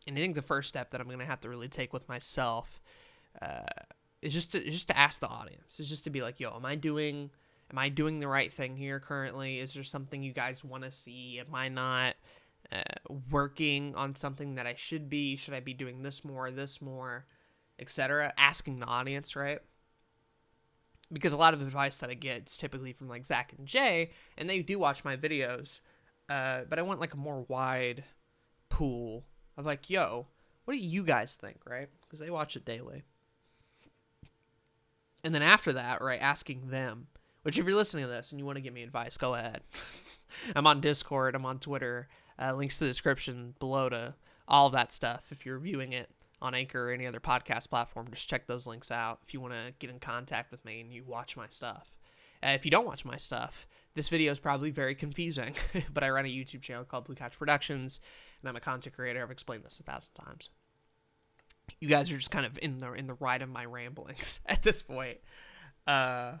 And 0.06 0.16
I 0.16 0.20
think 0.20 0.34
the 0.34 0.42
first 0.42 0.68
step 0.68 0.90
that 0.90 1.00
I'm 1.00 1.08
to 1.08 1.24
have 1.24 1.40
to 1.40 1.48
really 1.48 1.68
take 1.68 1.92
with 1.92 2.08
myself 2.08 2.80
uh, 3.42 3.62
is 4.22 4.32
just 4.32 4.52
to, 4.52 4.64
just 4.64 4.88
to 4.88 4.96
ask 4.96 5.20
the 5.20 5.28
audience. 5.28 5.80
Is 5.80 5.88
just 5.88 6.04
to 6.04 6.10
be 6.10 6.22
like, 6.22 6.38
yo, 6.38 6.54
am 6.54 6.64
I 6.64 6.76
doing 6.76 7.30
am 7.70 7.78
I 7.78 7.88
doing 7.88 8.20
the 8.20 8.28
right 8.28 8.52
thing 8.52 8.76
here 8.76 9.00
currently? 9.00 9.58
Is 9.58 9.74
there 9.74 9.84
something 9.84 10.22
you 10.22 10.32
guys 10.32 10.64
want 10.64 10.84
to 10.84 10.90
see? 10.90 11.40
Am 11.40 11.54
I 11.54 11.68
not 11.68 12.16
uh, 12.72 12.80
working 13.30 13.94
on 13.94 14.14
something 14.14 14.54
that 14.54 14.66
I 14.66 14.74
should 14.74 15.08
be. 15.08 15.36
Should 15.36 15.54
I 15.54 15.60
be 15.60 15.74
doing 15.74 16.02
this 16.02 16.24
more, 16.24 16.50
this 16.50 16.82
more, 16.82 17.26
etc. 17.78 18.32
Asking 18.36 18.76
the 18.76 18.86
audience, 18.86 19.36
right? 19.36 19.60
Because 21.12 21.32
a 21.32 21.36
lot 21.36 21.54
of 21.54 21.62
advice 21.62 21.98
that 21.98 22.10
I 22.10 22.14
get 22.14 22.48
is 22.48 22.56
typically 22.56 22.92
from 22.92 23.08
like 23.08 23.24
Zach 23.24 23.54
and 23.56 23.66
Jay, 23.66 24.10
and 24.36 24.50
they 24.50 24.62
do 24.62 24.78
watch 24.78 25.04
my 25.04 25.16
videos, 25.16 25.80
uh, 26.28 26.62
but 26.68 26.78
I 26.78 26.82
want 26.82 27.00
like 27.00 27.14
a 27.14 27.18
more 27.18 27.44
wide 27.48 28.02
pool 28.68 29.24
of 29.56 29.64
like, 29.64 29.88
yo, 29.88 30.26
what 30.64 30.74
do 30.74 30.80
you 30.80 31.04
guys 31.04 31.36
think, 31.36 31.60
right? 31.64 31.88
Because 32.02 32.18
they 32.18 32.30
watch 32.30 32.56
it 32.56 32.64
daily. 32.64 33.04
And 35.22 35.32
then 35.34 35.42
after 35.42 35.72
that, 35.72 36.02
right, 36.02 36.20
asking 36.20 36.70
them, 36.70 37.06
which 37.46 37.58
if 37.58 37.64
you're 37.64 37.76
listening 37.76 38.02
to 38.02 38.10
this 38.10 38.32
and 38.32 38.40
you 38.40 38.44
want 38.44 38.56
to 38.56 38.60
give 38.60 38.74
me 38.74 38.82
advice, 38.82 39.16
go 39.16 39.34
ahead. 39.34 39.60
I'm 40.56 40.66
on 40.66 40.80
Discord, 40.80 41.36
I'm 41.36 41.46
on 41.46 41.60
Twitter, 41.60 42.08
uh, 42.42 42.52
links 42.52 42.78
to 42.78 42.84
the 42.84 42.90
description 42.90 43.54
below 43.60 43.88
to 43.88 44.14
all 44.48 44.68
that 44.70 44.92
stuff. 44.92 45.28
If 45.30 45.46
you're 45.46 45.60
viewing 45.60 45.92
it 45.92 46.10
on 46.42 46.56
Anchor 46.56 46.88
or 46.88 46.92
any 46.92 47.06
other 47.06 47.20
podcast 47.20 47.70
platform, 47.70 48.08
just 48.10 48.28
check 48.28 48.48
those 48.48 48.66
links 48.66 48.90
out 48.90 49.20
if 49.24 49.32
you 49.32 49.40
want 49.40 49.54
to 49.54 49.72
get 49.78 49.90
in 49.90 50.00
contact 50.00 50.50
with 50.50 50.64
me 50.64 50.80
and 50.80 50.92
you 50.92 51.04
watch 51.04 51.36
my 51.36 51.46
stuff. 51.48 51.94
Uh, 52.44 52.48
if 52.50 52.64
you 52.64 52.70
don't 52.72 52.84
watch 52.84 53.04
my 53.04 53.16
stuff, 53.16 53.68
this 53.94 54.08
video 54.08 54.32
is 54.32 54.40
probably 54.40 54.72
very 54.72 54.96
confusing, 54.96 55.54
but 55.94 56.02
I 56.02 56.10
run 56.10 56.24
a 56.24 56.28
YouTube 56.28 56.62
channel 56.62 56.82
called 56.82 57.04
Blue 57.04 57.14
Couch 57.14 57.38
Productions, 57.38 58.00
and 58.42 58.48
I'm 58.48 58.56
a 58.56 58.60
content 58.60 58.96
creator. 58.96 59.22
I've 59.22 59.30
explained 59.30 59.62
this 59.62 59.78
a 59.78 59.84
thousand 59.84 60.14
times. 60.14 60.50
You 61.78 61.86
guys 61.86 62.10
are 62.10 62.16
just 62.16 62.32
kind 62.32 62.44
of 62.44 62.58
in 62.60 62.78
the 62.78 62.92
in 62.92 63.06
the 63.06 63.14
ride 63.14 63.42
of 63.42 63.48
my 63.48 63.64
ramblings 63.64 64.40
at 64.46 64.64
this 64.64 64.82
point. 64.82 65.18
Uh, 65.86 66.32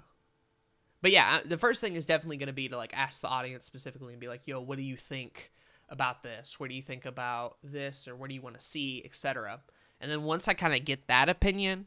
but 1.06 1.12
yeah, 1.12 1.36
uh, 1.36 1.48
the 1.48 1.56
first 1.56 1.80
thing 1.80 1.94
is 1.94 2.04
definitely 2.04 2.36
going 2.36 2.48
to 2.48 2.52
be 2.52 2.68
to 2.68 2.76
like 2.76 2.92
ask 2.92 3.20
the 3.20 3.28
audience 3.28 3.64
specifically 3.64 4.12
and 4.12 4.20
be 4.20 4.26
like, 4.26 4.48
"Yo, 4.48 4.60
what 4.60 4.76
do 4.76 4.82
you 4.82 4.96
think 4.96 5.52
about 5.88 6.24
this? 6.24 6.58
What 6.58 6.68
do 6.68 6.74
you 6.74 6.82
think 6.82 7.06
about 7.06 7.58
this, 7.62 8.08
or 8.08 8.16
what 8.16 8.28
do 8.28 8.34
you 8.34 8.42
want 8.42 8.58
to 8.58 8.66
see, 8.66 9.02
etc." 9.04 9.60
And 10.00 10.10
then 10.10 10.24
once 10.24 10.48
I 10.48 10.54
kind 10.54 10.74
of 10.74 10.84
get 10.84 11.06
that 11.06 11.28
opinion, 11.28 11.86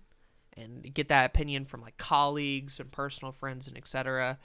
and 0.56 0.94
get 0.94 1.10
that 1.10 1.26
opinion 1.26 1.66
from 1.66 1.82
like 1.82 1.98
colleagues 1.98 2.80
and 2.80 2.90
personal 2.94 3.34
friends 3.34 3.68
and 3.68 3.78
etc. 3.78 4.40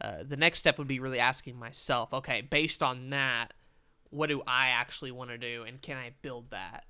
Uh, 0.00 0.18
the 0.22 0.36
next 0.36 0.60
step 0.60 0.78
would 0.78 0.86
be 0.86 1.00
really 1.00 1.18
asking 1.18 1.58
myself, 1.58 2.14
okay, 2.14 2.40
based 2.40 2.84
on 2.84 3.10
that, 3.10 3.52
what 4.10 4.28
do 4.28 4.44
I 4.46 4.68
actually 4.68 5.10
want 5.10 5.30
to 5.30 5.38
do, 5.38 5.64
and 5.66 5.82
can 5.82 5.96
I 5.96 6.12
build 6.22 6.52
that? 6.52 6.84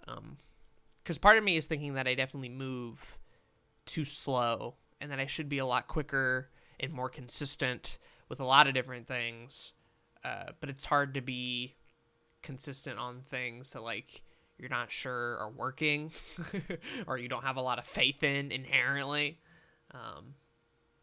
Because 0.00 1.18
um, 1.18 1.20
part 1.20 1.36
of 1.36 1.44
me 1.44 1.58
is 1.58 1.66
thinking 1.66 1.92
that 1.92 2.08
I 2.08 2.14
definitely 2.14 2.48
move 2.48 3.18
too 3.84 4.06
slow, 4.06 4.76
and 4.98 5.10
that 5.10 5.20
I 5.20 5.26
should 5.26 5.50
be 5.50 5.58
a 5.58 5.66
lot 5.66 5.88
quicker 5.88 6.48
and 6.80 6.92
more 6.92 7.08
consistent 7.08 7.98
with 8.28 8.40
a 8.40 8.44
lot 8.44 8.66
of 8.66 8.74
different 8.74 9.06
things. 9.06 9.72
Uh, 10.24 10.46
but 10.60 10.68
it's 10.68 10.84
hard 10.84 11.14
to 11.14 11.20
be 11.20 11.76
consistent 12.42 12.98
on 12.98 13.22
things 13.28 13.72
that 13.72 13.82
like 13.82 14.22
you're 14.58 14.68
not 14.68 14.90
sure 14.90 15.36
are 15.38 15.50
working 15.50 16.10
or 17.06 17.18
you 17.18 17.28
don't 17.28 17.44
have 17.44 17.56
a 17.56 17.62
lot 17.62 17.78
of 17.78 17.86
faith 17.86 18.22
in 18.22 18.50
inherently. 18.50 19.38
Um, 19.92 20.34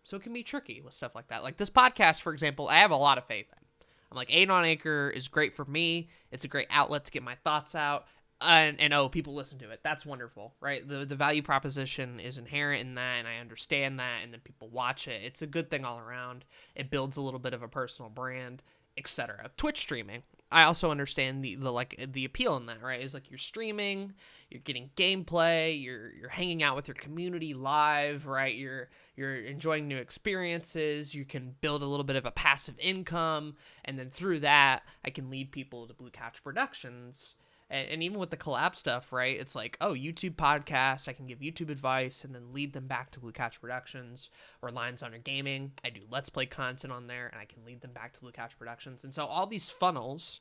so 0.03 0.17
it 0.17 0.23
can 0.23 0.33
be 0.33 0.43
tricky 0.43 0.81
with 0.81 0.93
stuff 0.93 1.15
like 1.15 1.27
that. 1.27 1.43
Like 1.43 1.57
this 1.57 1.69
podcast, 1.69 2.21
for 2.21 2.33
example, 2.33 2.67
I 2.67 2.75
have 2.77 2.91
a 2.91 2.95
lot 2.95 3.17
of 3.17 3.25
faith 3.25 3.47
in. 3.51 3.87
I'm 4.11 4.17
like, 4.17 4.29
Aiden 4.29 4.51
on 4.51 4.65
Anchor 4.65 5.09
is 5.09 5.27
great 5.27 5.55
for 5.55 5.65
me. 5.65 6.09
It's 6.31 6.45
a 6.45 6.47
great 6.47 6.67
outlet 6.69 7.05
to 7.05 7.11
get 7.11 7.23
my 7.23 7.35
thoughts 7.35 7.73
out. 7.73 8.05
And, 8.43 8.79
and 8.79 8.93
oh, 8.93 9.09
people 9.09 9.33
listen 9.33 9.59
to 9.59 9.69
it. 9.71 9.81
That's 9.83 10.05
wonderful, 10.05 10.53
right? 10.59 10.87
The, 10.87 11.05
the 11.05 11.15
value 11.15 11.41
proposition 11.41 12.19
is 12.19 12.37
inherent 12.37 12.81
in 12.81 12.95
that, 12.95 13.19
and 13.19 13.27
I 13.27 13.37
understand 13.37 13.99
that, 13.99 14.19
and 14.23 14.33
then 14.33 14.41
people 14.41 14.69
watch 14.69 15.07
it. 15.07 15.21
It's 15.23 15.41
a 15.41 15.47
good 15.47 15.69
thing 15.69 15.85
all 15.85 15.99
around. 15.99 16.45
It 16.75 16.91
builds 16.91 17.17
a 17.17 17.21
little 17.21 17.39
bit 17.39 17.53
of 17.53 17.63
a 17.63 17.67
personal 17.67 18.09
brand, 18.09 18.61
etc. 18.97 19.51
Twitch 19.57 19.79
streaming. 19.79 20.23
I 20.51 20.63
also 20.63 20.91
understand 20.91 21.43
the, 21.43 21.55
the 21.55 21.71
like 21.71 22.11
the 22.13 22.25
appeal 22.25 22.55
in 22.57 22.67
that, 22.67 22.81
right? 22.81 23.01
Is 23.01 23.15
like 23.15 23.31
you're 23.31 23.39
streaming, 23.39 24.13
you're 24.51 24.61
getting 24.61 24.91
gameplay, 24.95 25.81
you're 25.81 26.11
you're 26.13 26.29
hanging 26.29 26.61
out 26.61 26.75
with 26.75 26.87
your 26.87 26.95
community 26.95 27.55
live, 27.55 28.27
right? 28.27 28.53
You're 28.53 28.89
you're 29.15 29.33
enjoying 29.35 29.87
new 29.87 29.97
experiences, 29.97 31.15
you 31.15 31.25
can 31.25 31.55
build 31.59 31.81
a 31.81 31.87
little 31.87 32.03
bit 32.03 32.15
of 32.15 32.25
a 32.25 32.31
passive 32.31 32.75
income, 32.79 33.55
and 33.83 33.97
then 33.97 34.11
through 34.11 34.39
that, 34.39 34.83
I 35.03 35.09
can 35.09 35.31
lead 35.31 35.51
people 35.51 35.87
to 35.87 35.93
Blue 35.93 36.11
Couch 36.11 36.43
Productions 36.43 37.35
and, 37.69 37.89
and 37.89 38.03
even 38.03 38.19
with 38.19 38.29
the 38.29 38.37
collab 38.37 38.75
stuff, 38.75 39.11
right? 39.11 39.39
It's 39.39 39.55
like, 39.55 39.77
oh, 39.81 39.93
YouTube 39.93 40.35
podcast, 40.35 41.07
I 41.07 41.13
can 41.13 41.27
give 41.27 41.39
YouTube 41.39 41.69
advice 41.69 42.23
and 42.23 42.33
then 42.33 42.53
lead 42.53 42.73
them 42.73 42.87
back 42.87 43.11
to 43.11 43.19
Blue 43.19 43.31
Couch 43.31 43.59
Productions 43.59 44.29
or 44.61 44.71
Lions 44.71 45.03
Honor 45.03 45.17
Gaming. 45.17 45.71
I 45.83 45.89
do 45.89 46.01
Let's 46.09 46.29
Play 46.29 46.45
content 46.45 46.93
on 46.93 47.07
there 47.07 47.27
and 47.27 47.41
I 47.41 47.45
can 47.45 47.65
lead 47.65 47.81
them 47.81 47.91
back 47.93 48.13
to 48.13 48.21
Blue 48.21 48.31
Couch 48.31 48.57
Productions. 48.57 49.03
And 49.03 49.13
so 49.13 49.25
all 49.25 49.47
these 49.47 49.69
funnels, 49.69 50.39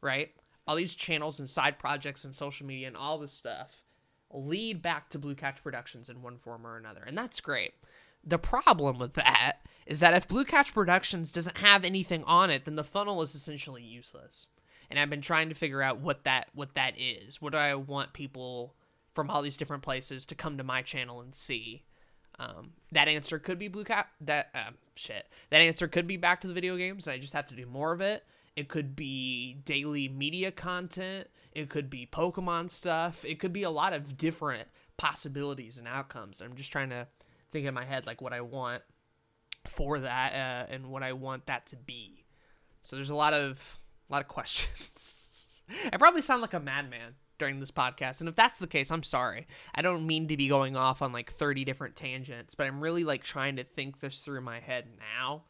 right? 0.00 0.30
All 0.66 0.76
these 0.76 0.94
channels 0.94 1.38
and 1.38 1.48
side 1.48 1.78
projects 1.78 2.24
and 2.24 2.34
social 2.34 2.66
media 2.66 2.86
and 2.86 2.96
all 2.96 3.18
this 3.18 3.32
stuff 3.32 3.82
lead 4.34 4.82
back 4.82 5.08
to 5.10 5.18
Blue 5.18 5.34
Couch 5.34 5.62
Productions 5.62 6.08
in 6.08 6.22
one 6.22 6.36
form 6.36 6.66
or 6.66 6.76
another. 6.76 7.02
And 7.06 7.16
that's 7.16 7.40
great. 7.40 7.74
The 8.24 8.38
problem 8.38 8.98
with 8.98 9.14
that 9.14 9.58
is 9.84 10.00
that 10.00 10.14
if 10.14 10.28
Blue 10.28 10.44
Couch 10.44 10.72
Productions 10.72 11.32
doesn't 11.32 11.58
have 11.58 11.84
anything 11.84 12.24
on 12.24 12.50
it, 12.50 12.64
then 12.64 12.76
the 12.76 12.84
funnel 12.84 13.20
is 13.20 13.34
essentially 13.34 13.82
useless 13.82 14.46
and 14.92 15.00
I've 15.00 15.08
been 15.08 15.22
trying 15.22 15.48
to 15.48 15.54
figure 15.54 15.80
out 15.80 16.00
what 16.00 16.24
that 16.24 16.48
what 16.52 16.74
that 16.74 17.00
is. 17.00 17.40
What 17.40 17.52
do 17.52 17.58
I 17.58 17.74
want 17.74 18.12
people 18.12 18.74
from 19.10 19.30
all 19.30 19.40
these 19.40 19.56
different 19.56 19.82
places 19.82 20.26
to 20.26 20.34
come 20.34 20.58
to 20.58 20.64
my 20.64 20.82
channel 20.82 21.22
and 21.22 21.34
see? 21.34 21.84
Um, 22.38 22.72
that 22.92 23.08
answer 23.08 23.38
could 23.38 23.58
be 23.58 23.68
Blue 23.68 23.84
Cat. 23.84 24.08
That 24.20 24.50
uh, 24.54 24.72
shit. 24.94 25.26
That 25.48 25.62
answer 25.62 25.88
could 25.88 26.06
be 26.06 26.18
back 26.18 26.42
to 26.42 26.48
the 26.48 26.52
video 26.52 26.76
games, 26.76 27.06
and 27.06 27.14
I 27.14 27.18
just 27.18 27.32
have 27.32 27.46
to 27.46 27.56
do 27.56 27.64
more 27.64 27.92
of 27.92 28.02
it. 28.02 28.22
It 28.54 28.68
could 28.68 28.94
be 28.94 29.54
daily 29.64 30.10
media 30.10 30.52
content. 30.52 31.28
It 31.52 31.70
could 31.70 31.88
be 31.88 32.06
Pokemon 32.06 32.68
stuff. 32.68 33.24
It 33.24 33.38
could 33.38 33.52
be 33.54 33.62
a 33.62 33.70
lot 33.70 33.94
of 33.94 34.18
different 34.18 34.68
possibilities 34.98 35.78
and 35.78 35.88
outcomes. 35.88 36.42
I'm 36.42 36.54
just 36.54 36.70
trying 36.70 36.90
to 36.90 37.06
think 37.50 37.66
in 37.66 37.72
my 37.72 37.86
head 37.86 38.06
like 38.06 38.20
what 38.20 38.34
I 38.34 38.42
want 38.42 38.82
for 39.66 40.00
that 40.00 40.34
uh, 40.34 40.72
and 40.72 40.88
what 40.88 41.02
I 41.02 41.14
want 41.14 41.46
that 41.46 41.66
to 41.68 41.76
be. 41.76 42.26
So 42.82 42.96
there's 42.96 43.10
a 43.10 43.14
lot 43.14 43.32
of 43.32 43.78
a 44.12 44.14
lot 44.14 44.22
of 44.22 44.28
questions. 44.28 45.62
I 45.92 45.96
probably 45.96 46.20
sound 46.20 46.42
like 46.42 46.52
a 46.52 46.60
madman 46.60 47.14
during 47.38 47.60
this 47.60 47.70
podcast, 47.70 48.20
and 48.20 48.28
if 48.28 48.36
that's 48.36 48.58
the 48.58 48.66
case, 48.66 48.90
I'm 48.90 49.02
sorry. 49.02 49.46
I 49.74 49.80
don't 49.80 50.06
mean 50.06 50.28
to 50.28 50.36
be 50.36 50.48
going 50.48 50.76
off 50.76 51.00
on 51.00 51.12
like 51.12 51.32
30 51.32 51.64
different 51.64 51.96
tangents, 51.96 52.54
but 52.54 52.66
I'm 52.66 52.80
really 52.80 53.04
like 53.04 53.24
trying 53.24 53.56
to 53.56 53.64
think 53.64 54.00
this 54.00 54.20
through 54.20 54.42
my 54.42 54.60
head 54.60 54.86
now. 55.16 55.44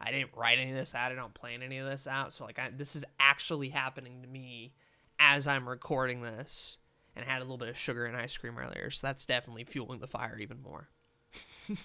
I 0.00 0.10
didn't 0.10 0.30
write 0.36 0.58
any 0.58 0.70
of 0.70 0.76
this 0.76 0.94
out. 0.94 1.12
I 1.12 1.14
don't 1.14 1.34
plan 1.34 1.62
any 1.62 1.78
of 1.78 1.88
this 1.88 2.06
out. 2.06 2.32
So 2.32 2.44
like 2.44 2.58
I, 2.58 2.70
this 2.76 2.96
is 2.96 3.04
actually 3.20 3.68
happening 3.68 4.22
to 4.22 4.28
me 4.28 4.74
as 5.18 5.46
I'm 5.46 5.68
recording 5.68 6.22
this. 6.22 6.76
And 7.16 7.26
had 7.26 7.38
a 7.38 7.44
little 7.44 7.58
bit 7.58 7.68
of 7.68 7.76
sugar 7.76 8.04
and 8.04 8.16
ice 8.16 8.36
cream 8.36 8.56
earlier, 8.56 8.92
so 8.92 9.04
that's 9.04 9.26
definitely 9.26 9.64
fueling 9.64 9.98
the 9.98 10.06
fire 10.06 10.38
even 10.38 10.62
more. 10.62 10.88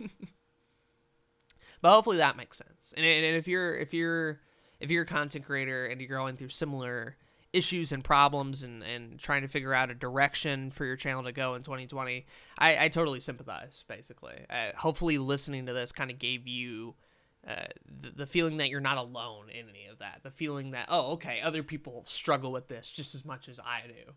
but 1.81 1.91
hopefully 1.91 2.17
that 2.17 2.37
makes 2.37 2.57
sense. 2.57 2.93
And, 2.95 3.03
and 3.03 3.35
if 3.35 3.47
you're 3.47 3.75
if 3.75 3.95
you're 3.95 4.41
if 4.83 4.91
you're 4.91 5.03
a 5.03 5.07
content 5.07 5.45
creator 5.45 5.85
and 5.85 6.01
you're 6.01 6.09
going 6.09 6.35
through 6.35 6.49
similar 6.49 7.15
issues 7.53 7.91
and 7.91 8.03
problems 8.03 8.63
and, 8.63 8.83
and 8.83 9.17
trying 9.17 9.43
to 9.43 9.47
figure 9.47 9.73
out 9.73 9.89
a 9.89 9.95
direction 9.95 10.71
for 10.71 10.85
your 10.85 10.97
channel 10.97 11.23
to 11.23 11.31
go 11.31 11.55
in 11.55 11.61
2020 11.61 12.25
i, 12.57 12.85
I 12.85 12.89
totally 12.89 13.19
sympathize 13.19 13.85
basically. 13.87 14.45
Uh, 14.49 14.71
hopefully 14.75 15.17
listening 15.17 15.67
to 15.67 15.73
this 15.73 15.91
kind 15.91 16.11
of 16.11 16.19
gave 16.19 16.47
you 16.47 16.95
uh, 17.47 17.65
the, 18.01 18.09
the 18.09 18.25
feeling 18.25 18.57
that 18.57 18.69
you're 18.69 18.81
not 18.81 18.97
alone 18.97 19.49
in 19.49 19.69
any 19.69 19.85
of 19.89 19.99
that 19.99 20.19
the 20.23 20.31
feeling 20.31 20.71
that 20.71 20.87
oh 20.89 21.13
okay 21.13 21.39
other 21.41 21.63
people 21.63 22.03
struggle 22.05 22.51
with 22.51 22.67
this 22.67 22.91
just 22.91 23.15
as 23.15 23.23
much 23.23 23.47
as 23.47 23.59
i 23.59 23.81
do. 23.87 24.13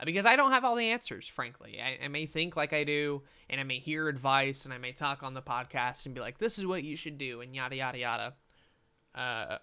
Uh, 0.00 0.04
because 0.04 0.26
i 0.26 0.34
don't 0.34 0.52
have 0.52 0.64
all 0.64 0.74
the 0.74 0.90
answers 0.90 1.28
frankly. 1.28 1.78
I, 1.80 2.06
I 2.06 2.08
may 2.08 2.26
think 2.26 2.56
like 2.56 2.72
i 2.72 2.82
do 2.82 3.22
and 3.48 3.60
i 3.60 3.64
may 3.64 3.78
hear 3.78 4.08
advice 4.08 4.64
and 4.64 4.74
i 4.74 4.78
may 4.78 4.92
talk 4.92 5.22
on 5.22 5.34
the 5.34 5.42
podcast 5.42 6.06
and 6.06 6.14
be 6.14 6.20
like 6.20 6.38
this 6.38 6.58
is 6.58 6.66
what 6.66 6.82
you 6.82 6.96
should 6.96 7.18
do 7.18 7.40
and 7.40 7.54
yada 7.54 7.76
yada 7.76 7.98
yada. 7.98 8.34
Uh, 9.14 9.58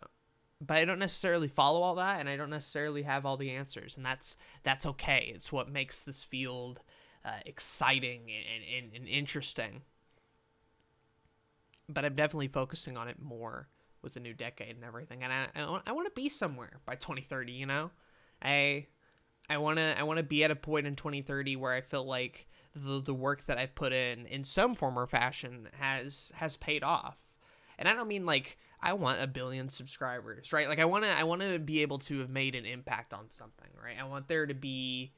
but 0.61 0.77
I 0.77 0.85
don't 0.85 0.99
necessarily 0.99 1.47
follow 1.47 1.81
all 1.81 1.95
that 1.95 2.19
and 2.19 2.29
I 2.29 2.37
don't 2.37 2.49
necessarily 2.49 3.03
have 3.03 3.25
all 3.25 3.37
the 3.37 3.51
answers 3.51 3.97
and 3.97 4.05
that's 4.05 4.37
that's 4.63 4.85
okay. 4.85 5.31
It's 5.33 5.51
what 5.51 5.69
makes 5.69 6.03
this 6.03 6.23
field 6.23 6.79
uh, 7.23 7.39
exciting 7.45 8.29
and, 8.29 8.85
and, 8.85 8.95
and 8.95 9.07
interesting. 9.07 9.81
But 11.89 12.05
I'm 12.05 12.15
definitely 12.15 12.47
focusing 12.47 12.97
on 12.97 13.07
it 13.07 13.21
more 13.21 13.67
with 14.01 14.13
the 14.13 14.19
new 14.19 14.33
decade 14.33 14.75
and 14.75 14.83
everything. 14.83 15.23
And 15.23 15.33
I, 15.33 15.47
I, 15.55 15.91
want 15.91 16.05
to 16.05 16.11
be 16.15 16.29
somewhere 16.29 16.79
by 16.85 16.95
2030, 16.95 17.51
you 17.51 17.65
know? 17.65 17.91
I 18.41 18.87
I 19.49 19.57
want 19.57 19.77
to 19.77 19.99
I 19.99 20.03
want 20.03 20.17
to 20.17 20.23
be 20.23 20.43
at 20.43 20.51
a 20.51 20.55
point 20.55 20.87
in 20.87 20.95
2030 20.95 21.55
where 21.55 21.73
I 21.73 21.81
feel 21.81 22.05
like 22.05 22.47
the 22.75 23.01
the 23.01 23.13
work 23.13 23.45
that 23.45 23.57
I've 23.57 23.75
put 23.75 23.93
in 23.93 24.25
in 24.27 24.43
some 24.43 24.75
form 24.75 24.97
or 24.97 25.07
fashion 25.07 25.69
has 25.79 26.31
has 26.35 26.57
paid 26.57 26.83
off. 26.83 27.24
And 27.77 27.87
I 27.87 27.93
don't 27.93 28.07
mean 28.07 28.25
like 28.25 28.57
I 28.81 28.93
want 28.93 29.21
a 29.21 29.27
billion 29.27 29.69
subscribers, 29.69 30.53
right? 30.53 30.69
Like 30.69 30.79
I 30.79 30.85
want 30.85 31.05
to 31.05 31.09
I 31.09 31.23
want 31.23 31.41
to 31.41 31.59
be 31.59 31.81
able 31.81 31.99
to 31.99 32.19
have 32.19 32.29
made 32.29 32.55
an 32.55 32.65
impact 32.65 33.13
on 33.13 33.31
something, 33.31 33.69
right? 33.83 33.95
I 33.99 34.03
want 34.03 34.27
there 34.27 34.45
to 34.45 34.53
be 34.53 35.11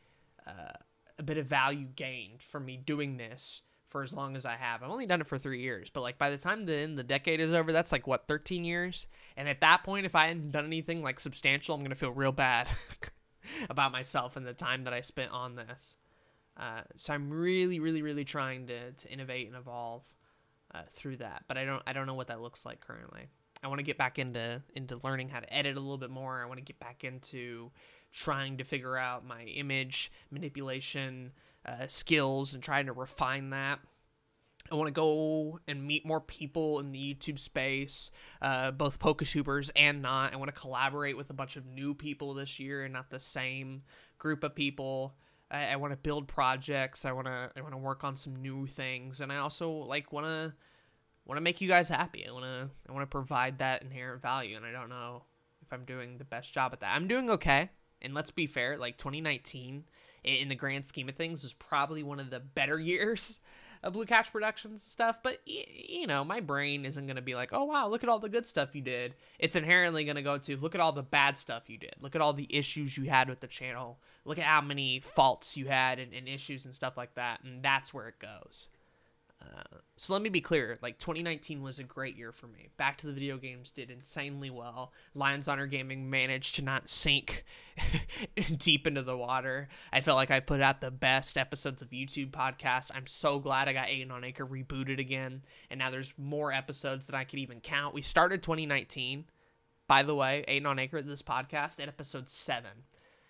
uh, 0.48 0.72
a 1.20 1.24
bit 1.24 1.38
of 1.38 1.48
value 1.48 1.88
gained 1.96 2.42
from 2.42 2.66
me 2.66 2.78
doing 2.78 3.18
this 3.18 3.62
for 3.90 4.04
as 4.04 4.14
long 4.14 4.36
as 4.36 4.46
I 4.46 4.56
have. 4.56 4.84
I've 4.84 4.90
only 4.90 5.06
done 5.06 5.22
it 5.22 5.28
for 5.28 5.38
three 5.38 5.62
years, 5.62 5.90
but 5.90 6.02
like 6.02 6.18
by 6.18 6.30
the 6.30 6.38
time 6.38 6.66
the 6.66 6.76
end 6.76 6.98
the 6.98 7.04
decade 7.04 7.40
is 7.40 7.54
over, 7.54 7.72
that's 7.72 7.92
like 7.92 8.08
what 8.08 8.28
thirteen 8.28 8.64
years. 8.64 9.08
And 9.36 9.50
at 9.50 9.62
that 9.62 9.84
point, 9.84 10.06
if 10.06 10.16
I 10.16 10.28
hadn't 10.28 10.52
done 10.52 10.66
anything 10.66 11.04
like 11.04 11.20
substantial, 11.20 11.76
I'm 11.76 11.84
gonna 11.84 11.96
feel 11.96 12.12
real 12.12 12.32
bad 12.32 12.70
about 13.70 13.92
myself 13.92 14.36
and 14.36 14.46
the 14.46 14.54
time 14.54 14.86
that 14.86 14.94
I 14.94 15.02
spent 15.02 15.32
on 15.32 15.56
this. 15.56 15.98
Uh, 16.56 16.82
so 16.96 17.14
I'm 17.14 17.30
really, 17.30 17.80
really, 17.80 18.02
really 18.02 18.26
trying 18.26 18.68
to 18.68 18.92
to 18.92 19.12
innovate 19.12 19.48
and 19.48 19.56
evolve 19.56 20.04
uh, 20.74 20.82
through 20.94 21.18
that. 21.18 21.44
But 21.48 21.58
I 21.58 21.66
don't 21.66 21.84
I 21.88 21.94
don't 21.94 22.08
know 22.08 22.14
what 22.14 22.28
that 22.28 22.42
looks 22.42 22.66
like 22.66 22.82
currently. 22.82 23.28
I 23.64 23.68
want 23.68 23.80
to 23.80 23.86
get 23.86 23.98
back 23.98 24.20
into 24.20 24.62
into 24.76 25.00
learning 25.04 25.30
how 25.30 25.40
to 25.40 25.54
edit 25.54 25.78
a 25.78 25.80
little 25.80 25.98
bit 25.98 26.10
more. 26.10 26.42
I 26.42 26.46
want 26.46 26.60
to 26.60 26.64
get 26.64 26.80
back 26.80 27.04
into 27.04 27.72
trying 28.12 28.58
to 28.58 28.64
figure 28.64 28.98
out 28.98 29.26
my 29.26 29.44
image 29.44 30.12
manipulation 30.32 31.32
uh, 31.66 31.88
skills 31.88 32.54
and 32.54 32.64
trying 32.64 32.86
to 32.86 32.94
refine 32.94 33.50
that. 33.52 33.80
I 34.72 34.76
want 34.76 34.88
to 34.88 34.94
go 34.94 35.60
and 35.68 35.86
meet 35.86 36.06
more 36.06 36.20
people 36.20 36.80
in 36.80 36.92
the 36.92 37.16
YouTube 37.16 37.40
space, 37.40 38.12
uh, 38.42 38.72
both 38.72 39.00
PokeTubers 39.00 39.72
and 39.76 40.02
not. 40.02 40.34
I 40.34 40.38
want 40.38 40.54
to 40.54 40.60
collaborate 40.60 41.16
with 41.16 41.30
a 41.30 41.34
bunch 41.34 41.56
of 41.56 41.66
new 41.66 41.94
people 41.94 42.34
this 42.34 42.60
year 42.60 42.84
and 42.84 42.94
not 42.94 43.10
the 43.10 43.20
same 43.20 43.84
group 44.18 44.44
of 44.44 44.56
people. 44.56 45.16
I, 45.50 45.68
I 45.68 45.76
want 45.78 45.94
to 45.94 45.98
build 45.98 46.28
projects. 46.28 47.06
I 47.06 47.12
want 47.12 47.28
to 47.28 47.52
I 47.56 47.62
want 47.62 47.74
to 47.74 47.78
work 47.78 48.04
on 48.04 48.16
some 48.16 48.36
new 48.36 48.68
things, 48.68 49.22
and 49.22 49.32
I 49.32 49.38
also 49.38 49.72
like 49.72 50.12
want 50.12 50.26
to 50.26 50.54
want 51.26 51.38
to 51.38 51.42
make 51.42 51.62
you 51.62 51.68
guys 51.68 51.90
happy. 51.90 52.26
I 52.28 52.32
want 52.32 52.46
to 52.46 52.70
I 52.88 52.92
want 52.92 53.04
to 53.04 53.08
provide 53.08 53.60
that 53.60 53.82
inherent 53.82 54.22
value, 54.22 54.56
and 54.56 54.66
I 54.66 54.72
don't 54.72 54.90
know 54.90 55.24
if 55.62 55.72
I'm 55.74 55.86
doing 55.86 56.18
the 56.18 56.26
best 56.26 56.54
job 56.54 56.74
at 56.74 56.82
that. 56.82 56.94
I'm 56.96 57.08
doing 57.08 57.30
okay, 57.30 57.70
and 58.02 58.14
let's 58.14 58.32
be 58.32 58.48
fair. 58.48 58.78
Like 58.78 58.98
2019, 58.98 59.86
in 60.24 60.50
the 60.50 60.56
grand 60.56 60.86
scheme 60.86 61.10
of 61.10 61.16
things, 61.16 61.44
is 61.44 61.54
probably 61.54 62.04
one 62.04 62.20
of 62.20 62.30
the 62.30 62.40
better 62.40 62.80
years 62.80 63.40
of 63.84 63.94
Blue 63.94 64.06
Couch 64.06 64.32
Productions 64.32 64.84
stuff. 64.84 65.20
But 65.24 65.42
you 65.46 66.08
know, 66.08 66.24
my 66.24 66.40
brain 66.40 66.86
isn't 66.86 67.08
gonna 67.08 67.22
be 67.22 67.36
like, 67.36 67.54
oh 67.54 67.66
wow, 67.66 67.88
look 67.88 68.04
at 68.04 68.10
all 68.10 68.20
the 68.20 68.30
good 68.30 68.46
stuff 68.46 68.76
you 68.76 68.82
did. 68.82 69.16
It's 69.40 69.56
inherently 69.56 70.04
gonna 70.06 70.22
go 70.22 70.38
to 70.38 70.58
look 70.58 70.76
at 70.76 70.82
all 70.82 70.92
the 70.92 71.04
bad 71.04 71.38
stuff 71.38 71.70
you 71.70 71.78
did. 71.78 71.96
Look 72.02 72.16
at 72.16 72.22
all 72.22 72.34
the 72.34 72.48
issues 72.50 72.98
you 72.98 73.10
had 73.10 73.30
with 73.30 73.40
the 73.40 73.48
channel. 73.48 74.00
Look 74.26 74.38
at 74.38 74.46
how 74.46 74.62
many 74.62 75.00
faults 75.00 75.56
you 75.56 75.68
had 75.68 76.00
and, 76.00 76.14
and 76.14 76.28
issues 76.28 76.66
and 76.66 76.76
stuff 76.76 76.98
like 76.98 77.16
that. 77.16 77.44
And 77.44 77.64
that's 77.64 77.94
where 77.94 78.08
it 78.08 78.20
goes. 78.20 78.68
Uh, 79.40 79.78
so 79.96 80.14
let 80.14 80.22
me 80.22 80.30
be 80.30 80.42
clear 80.42 80.80
like 80.82 80.98
2019 80.98 81.62
was 81.62 81.78
a 81.78 81.84
great 81.84 82.16
year 82.16 82.32
for 82.32 82.48
me. 82.48 82.70
Back 82.78 82.98
to 83.00 83.08
the 83.08 83.14
video 83.14 83.38
games 83.38 83.72
did 83.72 83.92
insanely 83.92 84.50
well. 84.50 84.92
Lions 85.14 85.48
honor 85.48 85.68
gaming 85.68 86.10
managed 86.10 86.56
to 86.56 86.64
not 86.64 86.90
sink 86.90 87.44
deep 88.58 88.88
into 88.88 89.04
the 89.04 89.18
water. 89.18 89.68
I 89.94 90.02
felt 90.02 90.16
like 90.16 90.32
i 90.32 90.40
put 90.40 90.62
out 90.62 90.82
the 90.82 90.92
best 90.92 91.38
episodes 91.38 91.82
of 91.82 91.90
youtube 91.90 92.32
podcasts 92.32 92.92
i'm 92.94 93.06
so 93.06 93.40
glad 93.40 93.68
i 93.68 93.74
got 93.74 93.88
aiden 93.88 94.12
on 94.12 94.24
anchor 94.24 94.46
rebooted 94.46 95.00
again 95.00 95.44
and 95.70 95.80
now 95.80 95.90
there's 95.90 96.14
more 96.18 96.52
episodes 96.52 97.08
than 97.08 97.16
i 97.16 97.24
could 97.24 97.40
even 97.40 97.60
count. 97.60 97.94
We 97.94 98.02
started 98.02 98.42
2019 98.42 99.26
by 99.88 100.04
the 100.04 100.16
way 100.16 100.44
aiden 100.48 100.66
on 100.66 100.80
anchor 100.80 101.02
this 101.02 101.22
podcast 101.22 101.80
at 101.80 101.88
episode 101.88 102.30
7 102.30 102.70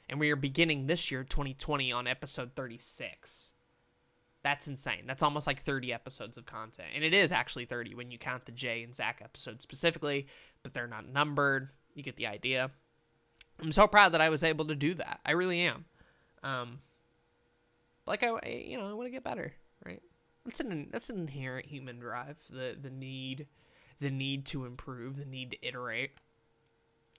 and 0.09 0.19
we 0.19 0.31
are 0.31 0.37
beginning 0.37 0.87
this 0.87 1.11
year 1.11 1.23
2020 1.23 1.91
on 1.91 2.07
episode 2.07 2.55
36 2.55 3.51
that's 4.47 4.69
insane. 4.69 5.03
That's 5.05 5.23
almost 5.23 5.45
like 5.45 5.59
30 5.59 5.91
episodes 5.91 6.37
of 6.37 6.45
content. 6.45 6.87
And 6.95 7.03
it 7.03 7.13
is 7.13 7.33
actually 7.33 7.65
30 7.65 7.95
when 7.95 8.11
you 8.11 8.17
count 8.17 8.45
the 8.45 8.53
Jay 8.53 8.81
and 8.81 8.95
Zach 8.95 9.19
episodes 9.21 9.61
specifically, 9.61 10.27
but 10.63 10.73
they're 10.73 10.87
not 10.87 11.05
numbered. 11.05 11.69
You 11.93 12.01
get 12.01 12.15
the 12.15 12.27
idea. 12.27 12.71
I'm 13.61 13.73
so 13.73 13.87
proud 13.87 14.13
that 14.13 14.21
I 14.21 14.29
was 14.29 14.43
able 14.43 14.63
to 14.65 14.75
do 14.75 14.93
that. 14.93 15.19
I 15.25 15.31
really 15.31 15.59
am. 15.59 15.83
Um, 16.43 16.79
like 18.05 18.23
I, 18.23 18.39
you 18.47 18.77
know, 18.77 18.89
I 18.89 18.93
want 18.93 19.07
to 19.07 19.11
get 19.11 19.25
better, 19.25 19.51
right? 19.85 20.01
That's 20.45 20.61
an 20.61 20.87
that's 20.91 21.09
an 21.09 21.17
inherent 21.19 21.65
human 21.65 21.99
drive. 21.99 22.37
The 22.49 22.77
the 22.81 22.91
need, 22.91 23.47
the 23.99 24.11
need 24.11 24.45
to 24.45 24.65
improve, 24.65 25.17
the 25.17 25.25
need 25.25 25.51
to 25.51 25.67
iterate, 25.67 26.11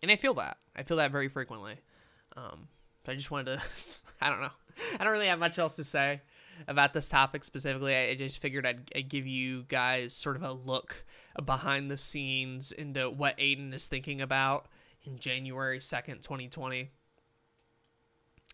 and 0.00 0.11
I 0.11 0.16
feel 0.16 0.32
that. 0.35 0.56
I 0.75 0.82
feel 0.85 0.97
that 0.97 1.11
very 1.11 1.28
frequently. 1.28 1.75
Um, 2.37 2.68
I 3.06 3.14
just 3.14 3.30
wanted 3.30 3.58
to. 3.58 3.62
I 4.23 4.30
don't 4.30 4.40
know. 4.40 4.50
I 4.99 5.04
don't 5.04 5.12
really 5.12 5.26
have 5.26 5.40
much 5.40 5.58
else 5.58 5.76
to 5.76 5.85
say 5.85 6.23
about 6.66 6.92
this 6.92 7.08
topic 7.08 7.44
specifically. 7.44 7.94
I 7.97 8.14
just 8.14 8.38
figured 8.38 8.66
I'd, 8.66 8.90
I'd, 8.94 9.08
give 9.08 9.26
you 9.26 9.64
guys 9.68 10.14
sort 10.14 10.36
of 10.36 10.42
a 10.42 10.52
look 10.52 11.04
behind 11.44 11.90
the 11.90 11.97
scenes 11.97 12.73
into 12.73 13.10
what 13.10 13.38
Aiden 13.38 13.73
is 13.73 13.86
thinking 13.86 14.21
about 14.21 14.66
in 15.04 15.18
January 15.18 15.78
2nd, 15.78 16.23
2020. 16.23 16.90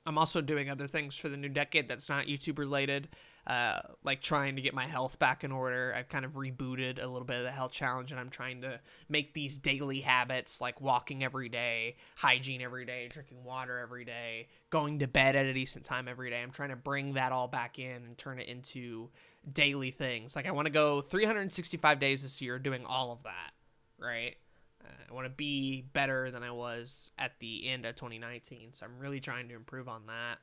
I'm 0.06 0.18
also 0.18 0.40
doing 0.40 0.68
other 0.68 0.86
things 0.86 1.16
for 1.16 1.28
the 1.28 1.36
new 1.36 1.48
decade 1.48 1.88
that's 1.88 2.08
not 2.08 2.26
YouTube 2.26 2.58
related, 2.58 3.08
uh, 3.46 3.80
like 4.02 4.22
trying 4.22 4.56
to 4.56 4.62
get 4.62 4.74
my 4.74 4.86
health 4.86 5.18
back 5.18 5.44
in 5.44 5.52
order. 5.52 5.94
I've 5.96 6.08
kind 6.08 6.24
of 6.24 6.32
rebooted 6.32 7.02
a 7.02 7.06
little 7.06 7.26
bit 7.26 7.36
of 7.36 7.44
the 7.44 7.50
health 7.50 7.72
challenge, 7.72 8.10
and 8.10 8.18
I'm 8.18 8.30
trying 8.30 8.62
to 8.62 8.80
make 9.08 9.34
these 9.34 9.58
daily 9.58 10.00
habits 10.00 10.60
like 10.60 10.80
walking 10.80 11.22
every 11.22 11.48
day, 11.48 11.96
hygiene 12.16 12.62
every 12.62 12.86
day, 12.86 13.08
drinking 13.08 13.44
water 13.44 13.78
every 13.78 14.04
day, 14.04 14.48
going 14.70 15.00
to 15.00 15.06
bed 15.06 15.36
at 15.36 15.44
a 15.44 15.52
decent 15.52 15.84
time 15.84 16.08
every 16.08 16.30
day. 16.30 16.42
I'm 16.42 16.52
trying 16.52 16.70
to 16.70 16.76
bring 16.76 17.14
that 17.14 17.32
all 17.32 17.48
back 17.48 17.78
in 17.78 18.04
and 18.04 18.16
turn 18.16 18.38
it 18.38 18.48
into 18.48 19.10
daily 19.52 19.90
things. 19.90 20.34
Like 20.34 20.46
I 20.46 20.52
want 20.52 20.66
to 20.66 20.72
go 20.72 21.02
365 21.02 22.00
days 22.00 22.22
this 22.22 22.40
year 22.40 22.58
doing 22.58 22.86
all 22.86 23.12
of 23.12 23.22
that, 23.24 23.52
right? 23.98 24.36
Uh, 24.82 24.88
I 25.10 25.14
want 25.14 25.26
to 25.26 25.30
be 25.30 25.82
better 25.92 26.30
than 26.30 26.42
I 26.42 26.50
was 26.50 27.10
at 27.18 27.32
the 27.40 27.68
end 27.68 27.84
of 27.84 27.94
2019. 27.94 28.72
So 28.72 28.86
I'm 28.86 28.98
really 28.98 29.20
trying 29.20 29.48
to 29.48 29.54
improve 29.54 29.88
on 29.88 30.06
that. 30.06 30.38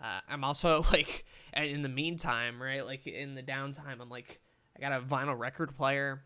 Uh, 0.00 0.20
I'm 0.28 0.44
also 0.44 0.84
like, 0.92 1.24
in 1.56 1.82
the 1.82 1.88
meantime, 1.88 2.60
right? 2.60 2.84
Like 2.84 3.06
in 3.06 3.34
the 3.34 3.42
downtime, 3.42 4.00
I'm 4.00 4.10
like, 4.10 4.40
I 4.76 4.80
got 4.80 4.92
a 4.92 5.00
vinyl 5.00 5.38
record 5.38 5.76
player. 5.76 6.22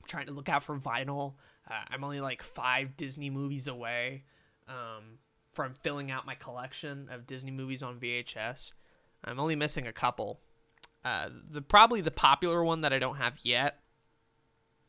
I'm 0.00 0.06
trying 0.06 0.26
to 0.26 0.32
look 0.32 0.48
out 0.48 0.62
for 0.62 0.78
vinyl. 0.78 1.34
Uh, 1.68 1.82
I'm 1.88 2.04
only 2.04 2.20
like 2.20 2.42
five 2.42 2.96
Disney 2.96 3.30
movies 3.30 3.68
away 3.68 4.24
um, 4.68 5.18
from 5.52 5.74
filling 5.74 6.10
out 6.10 6.26
my 6.26 6.34
collection 6.34 7.08
of 7.10 7.26
Disney 7.26 7.50
movies 7.50 7.82
on 7.82 7.98
VHS. 7.98 8.72
I'm 9.24 9.40
only 9.40 9.56
missing 9.56 9.86
a 9.86 9.92
couple. 9.92 10.40
Uh, 11.04 11.28
the 11.48 11.62
probably 11.62 12.00
the 12.00 12.10
popular 12.10 12.62
one 12.62 12.82
that 12.82 12.92
I 12.92 12.98
don't 12.98 13.16
have 13.16 13.38
yet 13.42 13.80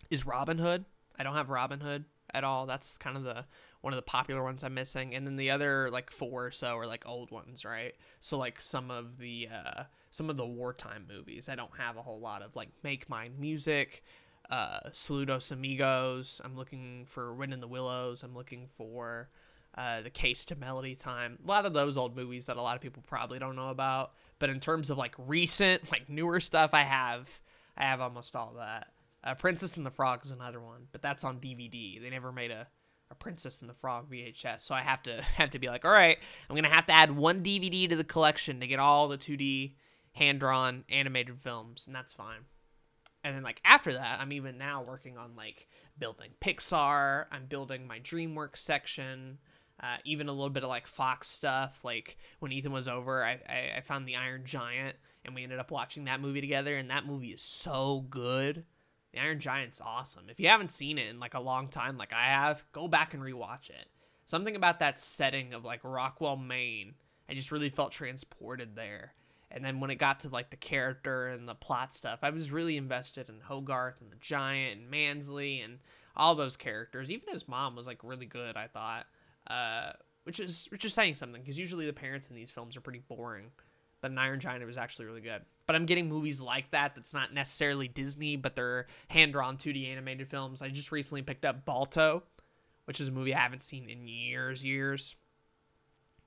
is 0.10 0.26
Robin 0.26 0.58
Hood. 0.58 0.86
I 1.18 1.24
don't 1.24 1.36
have 1.36 1.50
Robin 1.50 1.80
Hood 1.80 2.06
at 2.34 2.44
all. 2.44 2.66
That's 2.66 2.98
kind 2.98 3.18
of 3.18 3.24
the 3.24 3.46
one 3.82 3.94
of 3.94 3.98
the 3.98 4.04
popular 4.04 4.44
ones 4.44 4.64
I'm 4.64 4.74
missing, 4.74 5.16
and 5.16 5.26
then 5.26 5.36
the 5.36 5.52
other 5.52 5.90
like 5.92 6.12
four 6.12 6.46
or 6.48 6.52
so 6.52 6.78
are 6.78 6.88
like 6.88 7.08
old 7.08 7.32
ones, 7.32 7.66
right? 7.66 7.94
So 8.20 8.38
like 8.38 8.62
some 8.62 8.92
of 8.92 9.18
the 9.18 9.50
uh, 9.52 9.84
some 10.10 10.30
of 10.30 10.38
the 10.38 10.46
wartime 10.46 11.06
movies, 11.12 11.50
I 11.50 11.56
don't 11.56 11.78
have 11.78 11.98
a 11.98 12.02
whole 12.02 12.20
lot 12.20 12.42
of 12.42 12.56
like 12.56 12.70
Make 12.84 13.10
Mine 13.10 13.34
Music, 13.40 14.04
uh, 14.50 14.82
Saludos 14.92 15.52
Amigos. 15.52 16.42
I'm 16.44 16.56
looking 16.56 17.06
for 17.08 17.34
Wind 17.34 17.54
in 17.54 17.60
the 17.60 17.68
Willows. 17.68 18.24
I'm 18.24 18.36
looking 18.36 18.68
for 18.68 19.30
uh, 19.76 20.02
the 20.02 20.10
Case 20.10 20.46
to 20.46 20.56
Melody 20.56 20.96
Time. 20.96 21.40
A 21.44 21.48
lot 21.48 21.66
of 21.66 21.74
those 21.74 21.98
old 21.98 22.16
movies 22.16 22.46
that 22.48 22.58
a 22.58 22.62
lot 22.62 22.76
of 22.76 22.82
people 22.82 23.04
probably 23.08 23.40
don't 23.40 23.56
know 23.56 23.70
about. 23.70 24.14
But 24.38 24.50
in 24.50 24.60
terms 24.60 24.90
of 24.90 24.98
like 24.98 25.16
recent, 25.18 25.92
like 25.92 26.10
newer 26.10 26.40
stuff, 26.40 26.74
I 26.74 26.82
have 26.82 27.42
I 27.78 27.84
have 27.84 28.02
almost 28.02 28.36
all 28.36 28.56
that. 28.58 28.88
Uh, 29.24 29.36
Princess 29.36 29.78
and 29.78 29.86
the 29.86 29.92
Frog 29.92 30.26
is 30.26 30.32
another 30.32 30.60
one, 30.60 30.88
but 30.92 31.02
that's 31.02 31.24
on 31.24 31.40
DVD. 31.40 32.02
They 32.02 32.10
never 32.10 32.32
made 32.32 32.52
a, 32.52 32.68
a 33.12 33.16
Princess 33.16 33.62
and 33.62 33.70
the 33.70 33.74
Frog 33.74 34.10
VHS, 34.10 34.62
so 34.62 34.74
I 34.74 34.82
have 34.82 35.04
to 35.04 35.22
have 35.36 35.52
to 35.52 35.60
be 35.60 35.68
like, 35.68 35.86
all 35.86 35.92
right, 35.92 36.18
I'm 36.50 36.56
gonna 36.56 36.70
have 36.70 36.88
to 36.88 36.94
add 36.94 37.12
one 37.12 37.44
DVD 37.44 37.88
to 37.90 37.96
the 37.96 38.04
collection 38.04 38.60
to 38.62 38.68
get 38.68 38.80
all 38.80 39.08
the 39.08 39.18
2D 39.18 39.74
hand 40.14 40.40
drawn 40.40 40.86
animated 40.90 41.40
films, 41.40 41.86
and 41.86 41.96
that's 41.96 42.14
fine. 42.14 42.46
And 43.24 43.36
then 43.36 43.44
like 43.44 43.62
after 43.64 43.94
that, 43.94 44.20
I'm 44.20 44.32
even 44.32 44.58
now 44.58 44.82
working 44.82 45.18
on 45.18 45.36
like 45.36 45.68
building 46.00 46.32
Pixar. 46.40 47.26
I'm 47.32 47.46
building 47.46 47.86
my 47.88 48.00
DreamWorks 48.00 48.58
section. 48.58 49.38
Uh, 49.82 49.98
even 50.06 50.28
a 50.28 50.32
little 50.32 50.50
bit 50.50 50.64
of 50.64 50.70
like 50.70 50.88
Fox 50.88 51.28
stuff. 51.28 51.84
Like 51.84 52.18
when 52.40 52.52
Ethan 52.52 52.72
was 52.72 52.88
over, 52.88 53.24
I, 53.24 53.40
I, 53.48 53.78
I 53.78 53.82
found 53.82 54.08
the 54.08 54.16
Iron 54.16 54.44
Giant, 54.46 54.96
and 55.26 55.34
we 55.34 55.44
ended 55.44 55.60
up 55.60 55.72
watching 55.72 56.06
that 56.06 56.22
movie 56.22 56.42
together. 56.42 56.76
And 56.76 56.90
that 56.90 57.06
movie 57.06 57.32
is 57.32 57.42
so 57.42 58.06
good. 58.10 58.66
The 59.14 59.20
Iron 59.20 59.40
Giant's 59.40 59.82
awesome. 59.82 60.26
If 60.30 60.40
you 60.40 60.48
haven't 60.48 60.72
seen 60.72 60.98
it 60.98 61.10
in 61.10 61.20
like 61.20 61.34
a 61.34 61.40
long 61.40 61.68
time, 61.68 61.98
like 61.98 62.14
I 62.14 62.26
have, 62.28 62.64
go 62.72 62.88
back 62.88 63.14
and 63.14 63.22
rewatch 63.22 63.70
it. 63.70 63.88
Something 64.26 64.56
about 64.56 64.80
that 64.80 65.00
setting 65.00 65.54
of 65.54 65.66
like 65.66 65.82
Rockwell, 65.84 66.38
Maine, 66.38 66.94
I 67.30 67.34
just 67.34 67.52
really 67.52 67.70
felt 67.70 67.92
transported 67.92 68.76
there. 68.76 69.14
And 69.50 69.66
then 69.66 69.82
when 69.82 69.90
it 69.90 69.96
got 69.96 70.22
to 70.22 70.30
like 70.30 70.50
the 70.50 70.56
character 70.56 71.28
and 71.28 71.48
the 71.48 71.56
plot 71.56 71.94
stuff, 71.94 72.20
I 72.22 72.30
was 72.30 72.52
really 72.52 72.78
invested 72.78 73.28
in 73.28 73.42
Hogarth 73.42 74.00
and 74.00 74.10
the 74.12 74.18
Giant 74.22 74.80
and 74.80 74.90
Mansley 74.90 75.60
and 75.60 75.80
all 76.16 76.36
those 76.36 76.56
characters. 76.56 77.12
Even 77.12 77.34
his 77.34 77.50
mom 77.50 77.76
was 77.76 77.88
like 77.88 78.04
really 78.04 78.26
good, 78.26 78.56
I 78.56 78.68
thought. 78.68 79.08
Uh, 79.48 79.92
which 80.24 80.40
is 80.40 80.68
which 80.72 80.86
is 80.86 80.94
saying 80.94 81.16
something 81.16 81.42
because 81.42 81.60
usually 81.60 81.86
the 81.86 81.94
parents 81.94 82.30
in 82.30 82.36
these 82.36 82.52
films 82.52 82.78
are 82.78 82.82
pretty 82.82 83.02
boring 83.08 83.52
but 84.02 84.12
an 84.12 84.18
Iron 84.18 84.40
Giant 84.40 84.66
was 84.66 84.78
actually 84.78 85.06
really 85.06 85.22
good. 85.22 85.42
But 85.68 85.76
I'm 85.76 85.86
getting 85.86 86.10
movies 86.10 86.42
like 86.42 86.72
that 86.72 86.96
that's 86.96 87.14
not 87.14 87.34
necessarily 87.34 87.88
Disney, 87.88 88.36
but 88.36 88.56
they're 88.56 88.88
hand 89.08 89.34
drawn 89.34 89.58
2D 89.58 89.90
animated 89.90 90.28
films. 90.28 90.62
I 90.62 90.70
just 90.70 90.92
recently 90.92 91.22
picked 91.22 91.46
up 91.46 91.66
Balto, 91.66 92.24
which 92.86 93.00
is 93.00 93.08
a 93.08 93.12
movie 93.12 93.34
I 93.34 93.40
haven't 93.40 93.64
seen 93.64 93.90
in 93.90 94.08
years, 94.08 94.66
years. 94.66 95.16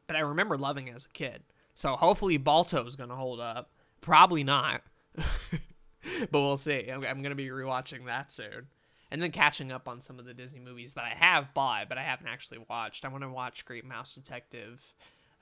But 0.07 0.17
I 0.17 0.21
remember 0.21 0.57
loving 0.57 0.89
it 0.89 0.95
as 0.95 1.07
a 1.07 1.11
kid. 1.11 1.43
So 1.75 1.97
hopefully 1.97 2.37
Balto 2.37 2.85
is 2.87 2.97
going 2.97 3.11
to 3.11 3.17
hold 3.17 3.41
up. 3.41 3.71
Probably 4.01 4.45
not. 4.45 4.83
but 6.31 6.41
we'll 6.41 6.57
see. 6.57 6.89
I'm, 6.89 7.05
I'm 7.05 7.23
gonna 7.23 7.35
be 7.35 7.49
rewatching 7.49 8.05
that 8.07 8.33
soon, 8.33 8.69
and 9.11 9.23
then 9.23 9.31
catching 9.31 9.73
up 9.73 9.89
on 9.89 10.01
some 10.01 10.19
of 10.19 10.25
the 10.25 10.35
Disney 10.35 10.61
movies 10.61 10.95
that 10.95 11.05
I 11.05 11.15
have 11.15 11.55
bought 11.55 11.89
but 11.89 11.99
I 11.99 12.03
haven't 12.03 12.29
actually 12.29 12.59
watched. 12.69 13.05
I 13.05 13.09
want 13.09 13.23
to 13.23 13.31
watch 13.31 13.65
Great 13.65 13.85
Mouse 13.85 14.15
Detective. 14.15 14.93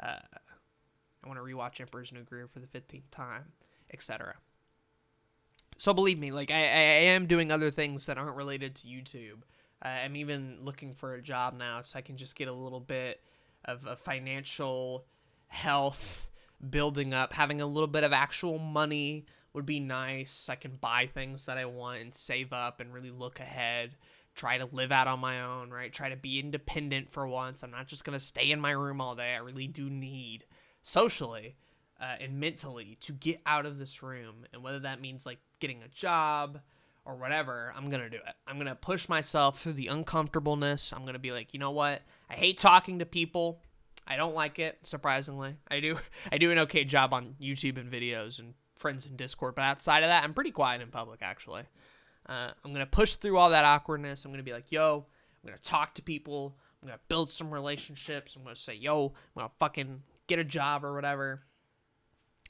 Uh, 0.00 0.18
I 1.22 1.28
want 1.28 1.38
to 1.38 1.44
rewatch 1.44 1.80
Emperor's 1.80 2.12
New 2.12 2.22
Groove 2.22 2.50
for 2.50 2.60
the 2.60 2.66
fifteenth 2.66 3.10
time, 3.10 3.52
etc. 3.92 4.34
So 5.78 5.92
believe 5.92 6.18
me, 6.18 6.30
like 6.30 6.50
I, 6.50 6.60
I 6.60 7.04
am 7.10 7.26
doing 7.26 7.50
other 7.50 7.70
things 7.70 8.06
that 8.06 8.18
aren't 8.18 8.36
related 8.36 8.74
to 8.76 8.86
YouTube. 8.86 9.42
Uh, 9.84 9.88
I'm 9.88 10.16
even 10.16 10.58
looking 10.60 10.94
for 10.94 11.14
a 11.14 11.22
job 11.22 11.56
now, 11.58 11.80
so 11.82 11.98
I 11.98 12.02
can 12.02 12.16
just 12.16 12.36
get 12.36 12.48
a 12.48 12.52
little 12.52 12.80
bit 12.80 13.20
of 13.64 13.86
a 13.86 13.96
financial 13.96 15.04
health 15.48 16.28
building 16.70 17.12
up. 17.12 17.32
Having 17.32 17.60
a 17.60 17.66
little 17.66 17.88
bit 17.88 18.04
of 18.04 18.12
actual 18.12 18.58
money 18.58 19.26
would 19.52 19.66
be 19.66 19.80
nice. 19.80 20.48
I 20.48 20.54
can 20.54 20.76
buy 20.80 21.08
things 21.12 21.46
that 21.46 21.58
I 21.58 21.64
want 21.64 22.00
and 22.00 22.14
save 22.14 22.52
up 22.52 22.80
and 22.80 22.92
really 22.92 23.10
look 23.10 23.40
ahead. 23.40 23.96
Try 24.34 24.58
to 24.58 24.68
live 24.72 24.92
out 24.92 25.08
on 25.08 25.20
my 25.20 25.42
own, 25.42 25.70
right? 25.70 25.92
Try 25.92 26.08
to 26.08 26.16
be 26.16 26.40
independent 26.40 27.10
for 27.10 27.26
once. 27.26 27.62
I'm 27.62 27.70
not 27.70 27.86
just 27.86 28.04
gonna 28.04 28.20
stay 28.20 28.50
in 28.50 28.60
my 28.60 28.70
room 28.70 29.00
all 29.00 29.14
day. 29.14 29.34
I 29.34 29.38
really 29.38 29.66
do 29.66 29.90
need 29.90 30.44
socially 30.82 31.56
uh, 32.00 32.16
and 32.20 32.38
mentally 32.38 32.96
to 33.00 33.12
get 33.12 33.40
out 33.46 33.64
of 33.66 33.78
this 33.78 34.02
room. 34.02 34.46
And 34.52 34.62
whether 34.62 34.80
that 34.80 35.00
means 35.00 35.24
like 35.24 35.38
getting 35.60 35.82
a 35.82 35.88
job 35.88 36.60
or 37.04 37.14
whatever, 37.16 37.72
I'm 37.76 37.90
going 37.90 38.02
to 38.02 38.10
do 38.10 38.16
it. 38.16 38.34
I'm 38.46 38.56
going 38.56 38.66
to 38.66 38.74
push 38.74 39.08
myself 39.08 39.60
through 39.60 39.74
the 39.74 39.88
uncomfortableness. 39.88 40.92
I'm 40.92 41.02
going 41.02 41.14
to 41.14 41.18
be 41.18 41.32
like, 41.32 41.54
you 41.54 41.60
know 41.60 41.70
what? 41.70 42.02
I 42.28 42.34
hate 42.34 42.58
talking 42.58 42.98
to 42.98 43.06
people. 43.06 43.60
I 44.06 44.16
don't 44.16 44.34
like 44.34 44.58
it, 44.58 44.78
surprisingly. 44.82 45.56
I 45.70 45.80
do 45.80 45.98
I 46.32 46.38
do 46.38 46.50
an 46.50 46.58
okay 46.60 46.84
job 46.84 47.12
on 47.12 47.36
YouTube 47.40 47.78
and 47.78 47.90
videos 47.90 48.38
and 48.38 48.54
friends 48.74 49.06
in 49.06 49.16
Discord, 49.16 49.54
but 49.54 49.62
outside 49.62 50.02
of 50.02 50.08
that, 50.08 50.24
I'm 50.24 50.34
pretty 50.34 50.50
quiet 50.50 50.82
in 50.82 50.88
public 50.88 51.20
actually. 51.22 51.62
Uh, 52.26 52.50
I'm 52.64 52.72
gonna 52.72 52.86
push 52.86 53.14
through 53.14 53.38
all 53.38 53.50
that 53.50 53.64
awkwardness. 53.64 54.24
I'm 54.24 54.32
gonna 54.32 54.42
be 54.42 54.52
like, 54.52 54.72
yo, 54.72 55.06
I'm 55.42 55.48
gonna 55.48 55.62
talk 55.62 55.94
to 55.94 56.02
people. 56.02 56.56
I'm 56.82 56.88
gonna 56.88 57.00
build 57.08 57.30
some 57.30 57.52
relationships. 57.52 58.34
I'm 58.34 58.42
gonna 58.42 58.56
say, 58.56 58.74
yo, 58.74 59.06
I'm 59.06 59.40
gonna 59.40 59.52
fucking 59.60 60.02
get 60.32 60.38
a 60.38 60.48
job 60.48 60.84
or 60.84 60.94
whatever. 60.94 61.42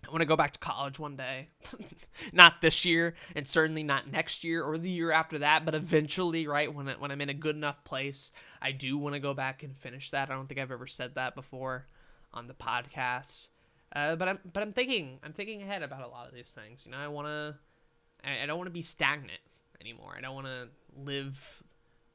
I 0.07 0.11
want 0.11 0.21
to 0.21 0.27
go 0.27 0.37
back 0.37 0.53
to 0.53 0.59
college 0.59 0.99
one 0.99 1.17
day. 1.17 1.49
not 2.33 2.61
this 2.61 2.85
year, 2.85 3.15
and 3.37 3.47
certainly 3.47 3.83
not 3.83 4.11
next 4.11 4.43
year 4.43 4.63
or 4.63 4.77
the 4.77 4.91
year 4.91 5.13
after 5.13 5.39
that, 5.41 5.65
but 5.65 5.75
eventually, 5.75 6.47
right 6.47 6.73
when 6.73 6.89
I, 6.89 6.93
when 6.95 7.11
I'm 7.11 7.21
in 7.21 7.29
a 7.29 7.35
good 7.35 7.55
enough 7.57 7.85
place, 7.85 8.31
I 8.61 8.73
do 8.73 8.99
want 8.99 9.15
to 9.15 9.21
go 9.21 9.35
back 9.35 9.63
and 9.63 9.77
finish 9.77 10.11
that. 10.11 10.31
I 10.31 10.35
don't 10.35 10.49
think 10.49 10.61
I've 10.61 10.73
ever 10.73 10.87
said 10.87 11.15
that 11.15 11.35
before 11.35 11.87
on 12.33 12.49
the 12.49 12.55
podcast. 12.55 13.49
Uh, 13.95 14.17
but 14.17 14.29
I'm 14.29 14.39
but 14.53 14.63
I'm 14.63 14.73
thinking 14.73 15.19
I'm 15.23 15.33
thinking 15.33 15.63
ahead 15.63 15.83
about 15.83 16.03
a 16.03 16.09
lot 16.09 16.27
of 16.27 16.35
these 16.35 16.53
things. 16.53 16.85
You 16.87 16.93
know, 16.93 16.99
I 16.99 17.09
want 17.09 17.29
to 17.29 17.57
I, 18.25 18.43
I 18.43 18.47
don't 18.47 18.57
want 18.57 18.69
to 18.69 18.73
be 18.73 18.83
stagnant 18.83 19.41
anymore. 19.81 20.15
I 20.17 20.21
don't 20.21 20.35
want 20.35 20.47
to 20.47 20.69
live 20.97 21.63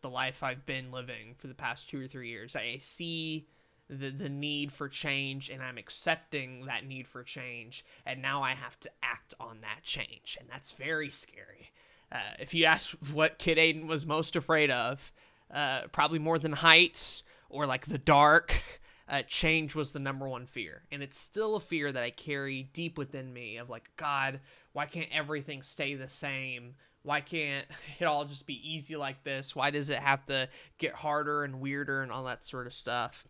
the 0.02 0.10
life 0.10 0.44
I've 0.44 0.66
been 0.66 0.92
living 0.92 1.36
for 1.38 1.48
the 1.48 1.54
past 1.54 1.90
two 1.90 2.04
or 2.04 2.08
three 2.08 2.30
years. 2.30 2.56
I 2.56 2.78
see 2.80 3.48
the 3.90 4.10
the 4.10 4.30
need 4.30 4.72
for 4.72 4.90
change 4.90 5.50
and 5.50 5.62
I'm 5.62 5.78
accepting 5.78 6.66
that 6.66 6.86
need 6.86 7.08
for 7.08 7.24
change 7.24 7.86
and 8.06 8.22
now 8.22 8.44
I 8.44 8.54
have 8.54 8.80
to 8.82 8.90
act 9.02 9.34
on 9.40 9.62
that 9.62 9.84
change 9.84 10.38
and 10.40 10.50
that's 10.50 10.72
very 10.72 11.10
scary. 11.10 11.72
Uh, 12.12 12.36
if 12.40 12.54
you 12.54 12.66
ask 12.66 12.92
what 13.12 13.38
Kid 13.38 13.58
Aiden 13.58 13.88
was 13.88 14.06
most 14.06 14.36
afraid 14.36 14.72
of, 14.72 15.12
uh, 15.54 15.82
probably 15.92 16.20
more 16.20 16.40
than 16.40 16.54
heights 16.54 17.24
or 17.50 17.66
like 17.66 17.86
the 17.86 17.98
dark, 17.98 18.62
uh, 19.10 19.24
change 19.28 19.76
was 19.76 19.92
the 19.92 20.00
number 20.00 20.28
one 20.28 20.46
fear. 20.46 20.84
And 20.92 21.02
it's 21.02 21.20
still 21.20 21.56
a 21.56 21.60
fear 21.60 21.92
that 21.92 22.04
I 22.04 22.10
carry 22.10 22.70
deep 22.74 22.98
within 22.98 23.34
me 23.34 23.58
of 23.58 23.70
like, 23.70 23.90
God, 23.96 24.40
why 24.74 24.86
can't 24.86 25.10
everything 25.12 25.62
stay 25.62 25.96
the 25.96 26.08
same? 26.08 26.76
Why 27.04 27.22
can't 27.22 27.66
it 28.00 28.06
all 28.06 28.26
just 28.26 28.46
be 28.46 28.76
easy 28.76 28.96
like 28.96 29.24
this? 29.24 29.56
Why 29.56 29.70
does 29.70 29.90
it 29.90 30.00
have 30.00 30.26
to 30.28 30.50
get 30.78 30.94
harder 30.94 31.44
and 31.44 31.60
weirder 31.60 32.02
and 32.02 32.12
all 32.12 32.24
that 32.26 32.46
sort 32.46 32.68
of 32.68 32.74
stuff? 32.74 33.28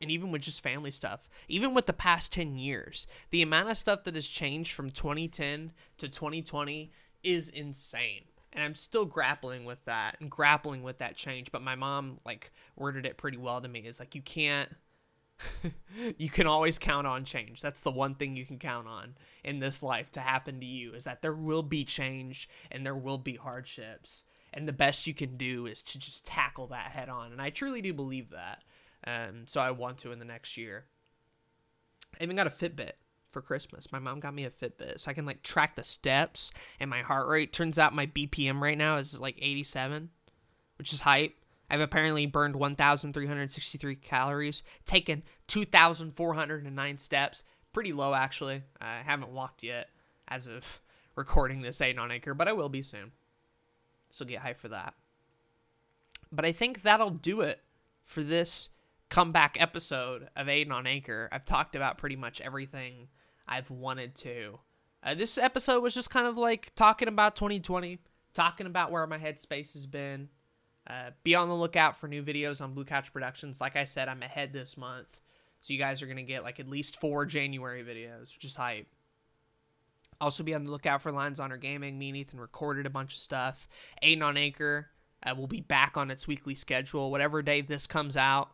And 0.00 0.10
even 0.10 0.30
with 0.30 0.42
just 0.42 0.62
family 0.62 0.90
stuff, 0.90 1.28
even 1.48 1.74
with 1.74 1.86
the 1.86 1.92
past 1.92 2.32
10 2.32 2.56
years, 2.56 3.06
the 3.30 3.42
amount 3.42 3.70
of 3.70 3.76
stuff 3.76 4.04
that 4.04 4.14
has 4.14 4.28
changed 4.28 4.72
from 4.72 4.90
2010 4.90 5.72
to 5.98 6.08
2020 6.08 6.92
is 7.22 7.48
insane. 7.48 8.22
And 8.52 8.62
I'm 8.62 8.74
still 8.74 9.04
grappling 9.04 9.64
with 9.64 9.84
that 9.84 10.16
and 10.20 10.30
grappling 10.30 10.82
with 10.82 10.98
that 10.98 11.16
change. 11.16 11.52
But 11.52 11.62
my 11.62 11.74
mom, 11.74 12.18
like, 12.24 12.52
worded 12.76 13.04
it 13.04 13.16
pretty 13.16 13.36
well 13.36 13.60
to 13.60 13.68
me 13.68 13.80
is 13.80 13.98
like, 13.98 14.14
you 14.14 14.22
can't, 14.22 14.74
you 16.18 16.30
can 16.30 16.46
always 16.46 16.78
count 16.78 17.06
on 17.06 17.24
change. 17.24 17.60
That's 17.60 17.80
the 17.80 17.90
one 17.90 18.14
thing 18.14 18.36
you 18.36 18.46
can 18.46 18.58
count 18.58 18.88
on 18.88 19.14
in 19.44 19.58
this 19.58 19.82
life 19.82 20.10
to 20.12 20.20
happen 20.20 20.60
to 20.60 20.66
you 20.66 20.94
is 20.94 21.04
that 21.04 21.20
there 21.20 21.34
will 21.34 21.62
be 21.62 21.84
change 21.84 22.48
and 22.70 22.84
there 22.84 22.94
will 22.94 23.18
be 23.18 23.36
hardships. 23.36 24.24
And 24.54 24.66
the 24.66 24.72
best 24.72 25.06
you 25.06 25.12
can 25.12 25.36
do 25.36 25.66
is 25.66 25.82
to 25.82 25.98
just 25.98 26.26
tackle 26.26 26.68
that 26.68 26.92
head 26.92 27.10
on. 27.10 27.32
And 27.32 27.42
I 27.42 27.50
truly 27.50 27.82
do 27.82 27.92
believe 27.92 28.30
that. 28.30 28.62
Um, 29.06 29.46
so 29.46 29.60
I 29.60 29.70
want 29.70 29.98
to 29.98 30.12
in 30.12 30.18
the 30.18 30.24
next 30.24 30.56
year. 30.56 30.84
I 32.20 32.24
even 32.24 32.36
got 32.36 32.46
a 32.46 32.50
Fitbit 32.50 32.92
for 33.28 33.40
Christmas. 33.40 33.92
My 33.92 33.98
mom 33.98 34.20
got 34.20 34.34
me 34.34 34.44
a 34.44 34.50
Fitbit 34.50 35.00
so 35.00 35.10
I 35.10 35.14
can 35.14 35.26
like 35.26 35.42
track 35.42 35.74
the 35.74 35.84
steps 35.84 36.50
and 36.80 36.90
my 36.90 37.02
heart 37.02 37.28
rate. 37.28 37.52
Turns 37.52 37.78
out 37.78 37.94
my 37.94 38.06
BPM 38.06 38.60
right 38.60 38.78
now 38.78 38.96
is 38.96 39.20
like 39.20 39.38
87, 39.40 40.10
which 40.78 40.92
is 40.92 41.00
hype. 41.00 41.34
I've 41.68 41.80
apparently 41.80 42.26
burned 42.26 42.56
1,363 42.56 43.96
calories, 43.96 44.62
taken 44.84 45.22
2,409 45.48 46.98
steps. 46.98 47.42
Pretty 47.72 47.92
low, 47.92 48.14
actually. 48.14 48.62
I 48.80 49.02
haven't 49.04 49.32
walked 49.32 49.62
yet 49.62 49.88
as 50.28 50.46
of 50.46 50.80
recording 51.16 51.62
this 51.62 51.80
Aiden 51.80 51.98
on 51.98 52.10
Anchor, 52.10 52.34
but 52.34 52.48
I 52.48 52.52
will 52.52 52.68
be 52.68 52.82
soon. 52.82 53.12
So 54.10 54.24
get 54.24 54.40
hype 54.40 54.58
for 54.58 54.68
that. 54.68 54.94
But 56.30 56.44
I 56.44 56.52
think 56.52 56.82
that'll 56.82 57.10
do 57.10 57.40
it 57.40 57.60
for 58.04 58.22
this 58.22 58.70
comeback 59.08 59.56
episode 59.60 60.28
of 60.36 60.46
Aiden 60.46 60.72
on 60.72 60.86
Anchor, 60.86 61.28
I've 61.32 61.44
talked 61.44 61.76
about 61.76 61.98
pretty 61.98 62.16
much 62.16 62.40
everything 62.40 63.08
I've 63.46 63.70
wanted 63.70 64.14
to. 64.16 64.58
Uh, 65.02 65.14
this 65.14 65.38
episode 65.38 65.82
was 65.82 65.94
just 65.94 66.10
kind 66.10 66.26
of 66.26 66.36
like 66.36 66.74
talking 66.74 67.08
about 67.08 67.36
2020, 67.36 67.98
talking 68.34 68.66
about 68.66 68.90
where 68.90 69.06
my 69.06 69.18
headspace 69.18 69.74
has 69.74 69.86
been. 69.86 70.28
Uh, 70.88 71.10
be 71.24 71.34
on 71.34 71.48
the 71.48 71.54
lookout 71.54 71.96
for 71.96 72.06
new 72.06 72.22
videos 72.22 72.62
on 72.62 72.74
Blue 72.74 72.84
Couch 72.84 73.12
Productions. 73.12 73.60
Like 73.60 73.76
I 73.76 73.84
said, 73.84 74.08
I'm 74.08 74.22
ahead 74.22 74.52
this 74.52 74.76
month. 74.76 75.20
So 75.60 75.72
you 75.72 75.78
guys 75.78 76.00
are 76.00 76.06
to 76.06 76.22
get 76.22 76.44
like 76.44 76.60
at 76.60 76.68
least 76.68 77.00
four 77.00 77.26
January 77.26 77.82
videos, 77.82 78.34
which 78.34 78.44
is 78.44 78.56
hype. 78.56 78.86
Also 80.20 80.44
be 80.44 80.54
on 80.54 80.64
the 80.64 80.70
lookout 80.70 81.02
for 81.02 81.12
Lines 81.12 81.40
on 81.40 81.46
Honor 81.46 81.56
Gaming. 81.56 81.98
Me 81.98 82.08
and 82.08 82.16
Ethan 82.16 82.40
recorded 82.40 82.86
a 82.86 82.90
bunch 82.90 83.14
of 83.14 83.18
stuff. 83.18 83.68
Aiden 84.02 84.22
on 84.22 84.36
Anchor 84.36 84.88
uh, 85.24 85.34
will 85.34 85.46
be 85.46 85.60
back 85.60 85.96
on 85.96 86.10
its 86.10 86.26
weekly 86.26 86.54
schedule. 86.54 87.10
Whatever 87.10 87.42
day 87.42 87.60
this 87.60 87.86
comes 87.86 88.16
out, 88.16 88.50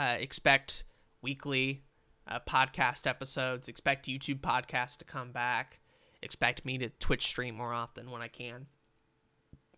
uh, 0.00 0.16
expect 0.18 0.84
weekly 1.20 1.82
uh, 2.26 2.40
podcast 2.48 3.06
episodes. 3.06 3.68
Expect 3.68 4.08
YouTube 4.08 4.40
podcasts 4.40 4.96
to 4.96 5.04
come 5.04 5.30
back. 5.30 5.80
Expect 6.22 6.64
me 6.64 6.78
to 6.78 6.88
Twitch 6.88 7.26
stream 7.26 7.54
more 7.54 7.74
often 7.74 8.10
when 8.10 8.22
I 8.22 8.28
can. 8.28 8.66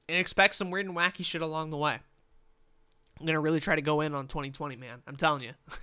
And 0.08 0.18
expect 0.18 0.54
some 0.54 0.70
weird 0.70 0.86
and 0.86 0.96
wacky 0.96 1.24
shit 1.24 1.42
along 1.42 1.70
the 1.70 1.76
way. 1.76 1.98
I'm 3.20 3.26
gonna 3.26 3.40
really 3.40 3.60
try 3.60 3.74
to 3.74 3.82
go 3.82 4.00
in 4.00 4.14
on 4.14 4.28
2020, 4.28 4.76
man. 4.76 5.02
I'm 5.06 5.16
telling 5.16 5.42
you, 5.42 5.52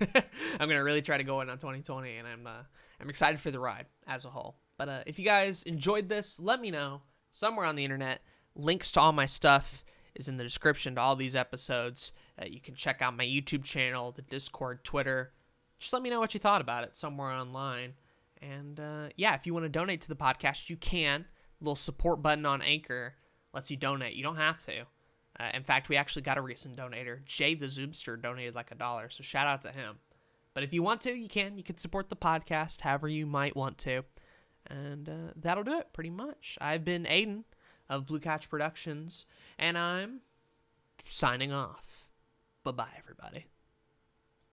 I'm 0.58 0.68
gonna 0.68 0.84
really 0.84 1.02
try 1.02 1.18
to 1.18 1.24
go 1.24 1.42
in 1.42 1.50
on 1.50 1.58
2020, 1.58 2.16
and 2.16 2.26
I'm 2.26 2.46
uh, 2.46 2.62
I'm 3.00 3.10
excited 3.10 3.40
for 3.40 3.50
the 3.50 3.60
ride 3.60 3.86
as 4.06 4.24
a 4.24 4.28
whole. 4.30 4.56
But 4.78 4.88
uh, 4.88 5.02
if 5.06 5.18
you 5.18 5.24
guys 5.24 5.62
enjoyed 5.62 6.08
this, 6.08 6.40
let 6.40 6.60
me 6.60 6.70
know 6.70 7.02
somewhere 7.30 7.66
on 7.66 7.76
the 7.76 7.84
internet. 7.84 8.22
Links 8.54 8.92
to 8.92 9.00
all 9.00 9.12
my 9.12 9.26
stuff 9.26 9.84
is 10.14 10.28
in 10.28 10.36
the 10.36 10.44
description 10.44 10.94
to 10.94 11.00
all 11.00 11.16
these 11.16 11.36
episodes. 11.36 12.12
Uh, 12.40 12.46
you 12.46 12.60
can 12.60 12.74
check 12.74 13.02
out 13.02 13.16
my 13.16 13.24
YouTube 13.24 13.64
channel, 13.64 14.12
the 14.12 14.22
Discord, 14.22 14.84
Twitter. 14.84 15.32
Just 15.78 15.92
let 15.92 16.02
me 16.02 16.10
know 16.10 16.20
what 16.20 16.34
you 16.34 16.40
thought 16.40 16.60
about 16.60 16.84
it 16.84 16.94
somewhere 16.94 17.30
online. 17.30 17.94
And 18.42 18.80
uh, 18.80 19.08
yeah, 19.16 19.34
if 19.34 19.46
you 19.46 19.54
want 19.54 19.64
to 19.64 19.70
donate 19.70 20.00
to 20.02 20.08
the 20.08 20.16
podcast, 20.16 20.70
you 20.70 20.76
can. 20.76 21.26
little 21.60 21.76
support 21.76 22.22
button 22.22 22.46
on 22.46 22.62
Anchor 22.62 23.14
lets 23.52 23.70
you 23.70 23.76
donate. 23.76 24.14
You 24.14 24.22
don't 24.22 24.36
have 24.36 24.58
to. 24.64 24.82
Uh, 25.38 25.50
in 25.54 25.62
fact, 25.62 25.88
we 25.88 25.96
actually 25.96 26.22
got 26.22 26.38
a 26.38 26.42
recent 26.42 26.76
donator. 26.76 27.24
Jay 27.24 27.54
the 27.54 27.66
Zoomster 27.66 28.20
donated 28.20 28.54
like 28.54 28.70
a 28.70 28.74
dollar, 28.74 29.08
so 29.08 29.22
shout 29.22 29.46
out 29.46 29.62
to 29.62 29.70
him. 29.70 29.98
But 30.52 30.64
if 30.64 30.72
you 30.72 30.82
want 30.82 31.00
to, 31.02 31.12
you 31.12 31.28
can. 31.28 31.56
You 31.56 31.62
can 31.62 31.78
support 31.78 32.08
the 32.08 32.16
podcast 32.16 32.80
however 32.80 33.08
you 33.08 33.24
might 33.24 33.56
want 33.56 33.78
to. 33.78 34.02
And 34.66 35.08
uh, 35.08 35.32
that'll 35.36 35.64
do 35.64 35.78
it 35.78 35.92
pretty 35.92 36.10
much. 36.10 36.58
I've 36.60 36.84
been 36.84 37.04
Aiden 37.04 37.44
of 37.90 38.06
Blue 38.06 38.20
Couch 38.20 38.48
Productions, 38.48 39.26
and 39.58 39.76
I'm 39.76 40.20
signing 41.04 41.52
off. 41.52 42.08
Bye 42.64 42.72
bye, 42.72 42.92
everybody. 42.96 43.46